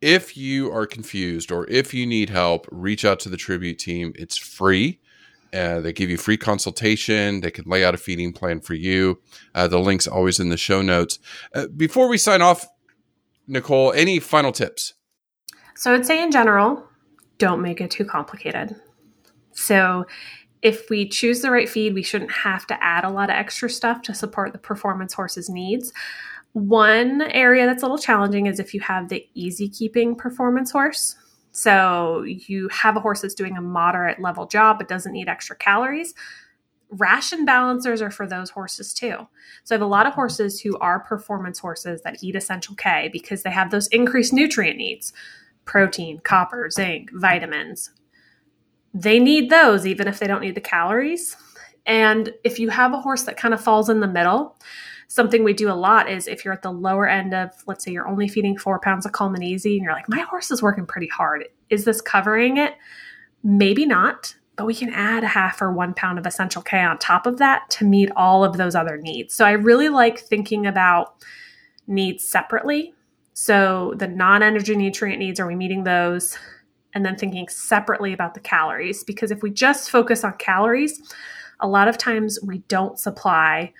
If 0.00 0.36
you 0.36 0.70
are 0.72 0.86
confused 0.86 1.50
or 1.50 1.68
if 1.70 1.94
you 1.94 2.06
need 2.06 2.28
help, 2.28 2.66
reach 2.70 3.04
out 3.04 3.20
to 3.20 3.28
the 3.28 3.36
Tribute 3.36 3.78
team. 3.78 4.12
It's 4.16 4.36
free. 4.36 5.00
Uh, 5.54 5.80
they 5.80 5.92
give 5.92 6.10
you 6.10 6.16
free 6.16 6.36
consultation. 6.36 7.40
They 7.40 7.50
can 7.50 7.64
lay 7.68 7.84
out 7.84 7.94
a 7.94 7.98
feeding 7.98 8.32
plan 8.32 8.60
for 8.60 8.74
you. 8.74 9.20
Uh, 9.54 9.68
the 9.68 9.78
link's 9.78 10.06
always 10.06 10.40
in 10.40 10.48
the 10.48 10.56
show 10.56 10.82
notes. 10.82 11.18
Uh, 11.54 11.68
before 11.68 12.08
we 12.08 12.18
sign 12.18 12.42
off, 12.42 12.66
Nicole, 13.46 13.92
any 13.92 14.18
final 14.18 14.52
tips? 14.52 14.94
So 15.76 15.94
I'd 15.94 16.06
say 16.06 16.22
in 16.22 16.30
general, 16.30 16.88
don't 17.38 17.62
make 17.62 17.80
it 17.80 17.90
too 17.90 18.04
complicated. 18.04 18.74
So 19.52 20.06
if 20.62 20.88
we 20.88 21.08
choose 21.08 21.42
the 21.42 21.50
right 21.50 21.68
feed, 21.68 21.94
we 21.94 22.02
shouldn't 22.02 22.32
have 22.32 22.66
to 22.68 22.82
add 22.82 23.04
a 23.04 23.10
lot 23.10 23.30
of 23.30 23.36
extra 23.36 23.68
stuff 23.68 24.02
to 24.02 24.14
support 24.14 24.52
the 24.52 24.58
performance 24.58 25.12
horse's 25.12 25.48
needs. 25.48 25.92
One 26.52 27.22
area 27.22 27.66
that's 27.66 27.82
a 27.82 27.86
little 27.86 27.98
challenging 27.98 28.46
is 28.46 28.58
if 28.58 28.72
you 28.72 28.80
have 28.80 29.08
the 29.08 29.26
easy 29.34 29.68
keeping 29.68 30.14
performance 30.14 30.70
horse. 30.70 31.16
So 31.54 32.24
you 32.24 32.68
have 32.68 32.96
a 32.96 33.00
horse 33.00 33.20
that's 33.20 33.34
doing 33.34 33.56
a 33.56 33.62
moderate 33.62 34.20
level 34.20 34.44
job 34.44 34.78
but 34.78 34.88
doesn't 34.88 35.12
need 35.12 35.28
extra 35.28 35.54
calories. 35.54 36.12
Ration 36.90 37.44
balancers 37.44 38.02
are 38.02 38.10
for 38.10 38.26
those 38.26 38.50
horses 38.50 38.92
too. 38.92 39.16
So 39.62 39.74
I 39.74 39.76
have 39.76 39.82
a 39.82 39.86
lot 39.86 40.06
of 40.06 40.10
mm-hmm. 40.12 40.20
horses 40.20 40.60
who 40.60 40.76
are 40.78 40.98
performance 40.98 41.60
horses 41.60 42.02
that 42.02 42.22
eat 42.22 42.34
essential 42.34 42.74
K 42.74 43.08
because 43.12 43.44
they 43.44 43.50
have 43.50 43.70
those 43.70 43.86
increased 43.88 44.32
nutrient 44.32 44.76
needs 44.76 45.12
protein, 45.64 46.18
copper, 46.24 46.68
zinc, 46.68 47.10
vitamins, 47.14 47.90
they 48.92 49.18
need 49.18 49.48
those 49.48 49.86
even 49.86 50.06
if 50.06 50.18
they 50.18 50.26
don't 50.26 50.42
need 50.42 50.54
the 50.54 50.60
calories. 50.60 51.36
And 51.86 52.32
if 52.44 52.58
you 52.58 52.68
have 52.68 52.92
a 52.92 53.00
horse 53.00 53.22
that 53.24 53.36
kind 53.36 53.54
of 53.54 53.60
falls 53.60 53.88
in 53.88 54.00
the 54.00 54.06
middle, 54.06 54.56
something 55.08 55.44
we 55.44 55.52
do 55.52 55.70
a 55.70 55.74
lot 55.74 56.10
is 56.10 56.26
if 56.26 56.44
you're 56.44 56.54
at 56.54 56.62
the 56.62 56.72
lower 56.72 57.08
end 57.08 57.34
of, 57.34 57.50
let's 57.66 57.84
say 57.84 57.92
you're 57.92 58.08
only 58.08 58.28
feeding 58.28 58.56
four 58.56 58.78
pounds 58.80 59.06
of 59.06 59.12
easy, 59.42 59.76
and 59.76 59.84
you're 59.84 59.92
like, 59.92 60.08
my 60.08 60.20
horse 60.20 60.50
is 60.50 60.62
working 60.62 60.86
pretty 60.86 61.08
hard. 61.08 61.44
Is 61.70 61.84
this 61.84 62.00
covering 62.00 62.56
it? 62.56 62.74
Maybe 63.42 63.86
not, 63.86 64.34
but 64.56 64.66
we 64.66 64.74
can 64.74 64.92
add 64.92 65.24
a 65.24 65.28
half 65.28 65.60
or 65.60 65.72
one 65.72 65.94
pound 65.94 66.18
of 66.18 66.26
essential 66.26 66.62
K 66.62 66.80
on 66.80 66.98
top 66.98 67.26
of 67.26 67.38
that 67.38 67.68
to 67.70 67.84
meet 67.84 68.10
all 68.16 68.44
of 68.44 68.56
those 68.56 68.74
other 68.74 68.98
needs. 68.98 69.34
So 69.34 69.44
I 69.44 69.52
really 69.52 69.88
like 69.88 70.18
thinking 70.18 70.66
about 70.66 71.14
needs 71.86 72.24
separately. 72.24 72.94
So 73.34 73.94
the 73.96 74.08
non 74.08 74.42
energy 74.42 74.76
nutrient 74.76 75.18
needs, 75.18 75.40
are 75.40 75.46
we 75.46 75.56
meeting 75.56 75.84
those? 75.84 76.38
and 76.94 77.04
then 77.04 77.16
thinking 77.16 77.48
separately 77.48 78.12
about 78.12 78.34
the 78.34 78.40
calories. 78.40 79.04
Because 79.04 79.30
if 79.30 79.42
we 79.42 79.50
just 79.50 79.90
focus 79.90 80.24
on 80.24 80.34
calories, 80.38 81.02
a 81.60 81.68
lot 81.68 81.88
of 81.88 81.98
times 81.98 82.38
we 82.42 82.58
don't 82.68 82.98
supply 82.98 83.72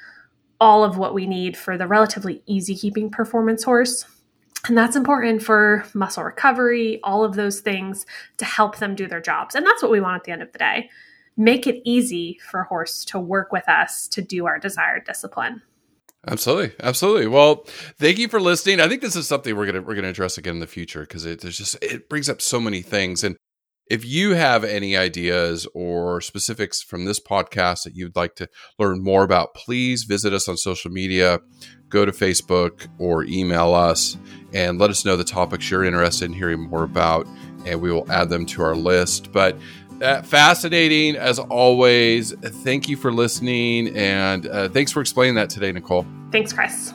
all 0.65 0.83
of 0.83 0.97
what 0.97 1.13
we 1.13 1.27
need 1.27 1.59
for 1.59 1.77
the 1.77 1.87
relatively 1.87 2.43
easy 2.47 2.75
keeping 2.75 3.11
performance 3.11 3.63
horse. 3.63 4.07
And 4.67 4.79
that's 4.79 4.97
important 4.97 5.43
for 5.43 5.85
muscle 5.93 6.25
recovery, 6.25 7.01
all 7.05 7.23
of 7.23 7.35
those 7.35 7.61
things 7.61 8.07
to 8.39 8.47
help 8.47 8.79
them 8.79 8.95
do 8.95 9.07
their 9.07 9.21
jobs. 9.21 9.55
And 9.55 9.67
that's 9.67 9.83
what 9.83 9.93
we 9.93 10.01
want 10.01 10.17
at 10.17 10.25
the 10.25 10.33
end 10.33 10.41
of 10.41 10.53
the 10.53 10.59
day. 10.59 10.89
Make 11.37 11.67
it 11.67 11.83
easy 11.85 12.41
for 12.51 12.61
a 12.61 12.65
horse 12.65 13.05
to 13.07 13.21
work 13.21 13.53
with 13.53 13.69
us 13.69 14.09
to 14.09 14.23
do 14.23 14.47
our 14.47 14.59
desired 14.59 15.05
discipline. 15.05 15.61
Absolutely, 16.27 16.75
absolutely. 16.81 17.27
Well, 17.27 17.67
thank 17.99 18.17
you 18.17 18.29
for 18.29 18.41
listening. 18.41 18.81
I 18.81 18.89
think 18.89 19.03
this 19.03 19.17
is 19.17 19.29
something 19.29 19.55
we're 19.55 19.67
gonna 19.67 19.83
we're 19.83 19.97
gonna 19.97 20.09
address 20.09 20.39
again 20.39 20.55
in 20.55 20.61
the 20.61 20.67
future 20.67 21.03
because 21.03 21.27
it 21.27 21.43
there's 21.43 21.59
just 21.59 21.77
it 21.83 22.09
brings 22.09 22.31
up 22.31 22.41
so 22.41 22.59
many 22.59 22.81
things. 22.81 23.23
And 23.23 23.37
if 23.91 24.05
you 24.05 24.35
have 24.35 24.65
any 24.65 24.97
ideas 24.97 25.67
or 25.75 26.21
specifics 26.21 26.83
from 26.83 27.05
this 27.05 27.21
podcast 27.21 27.85
that 27.85 27.95
you'd 27.95 28.17
like 28.17 28.35
to 28.37 28.49
learn 28.79 29.03
more 29.03 29.25
about, 29.25 29.55
please 29.55 30.05
visit 30.05 30.33
us 30.33 30.49
on 30.49 30.57
social 30.57 30.91
media. 30.91 31.41
Go 31.91 32.05
to 32.05 32.13
Facebook 32.13 32.89
or 32.99 33.25
email 33.25 33.75
us 33.75 34.17
and 34.53 34.79
let 34.79 34.91
us 34.91 35.05
know 35.05 35.17
the 35.17 35.25
topics 35.25 35.71
you're 35.71 35.85
interested 35.85 36.25
in 36.25 36.33
hearing 36.33 36.61
more 36.61 36.85
about, 36.85 37.27
and 37.67 37.81
we 37.81 37.93
will 37.93 38.11
add 38.11 38.31
them 38.31 38.47
to 38.47 38.63
our 38.63 38.75
list. 38.75 39.33
But 39.33 39.57
uh, 40.03 40.23
fascinating 40.23 41.17
as 41.17 41.39
always. 41.39 42.33
Thank 42.33 42.89
you 42.89 42.97
for 42.97 43.13
listening, 43.13 43.97
and 43.97 44.47
uh, 44.47 44.69
thanks 44.69 44.93
for 44.93 45.01
explaining 45.01 45.37
that 45.37 45.51
today, 45.51 45.73
Nicole. 45.73 46.07
Thanks, 46.33 46.53
Chris. 46.53 46.93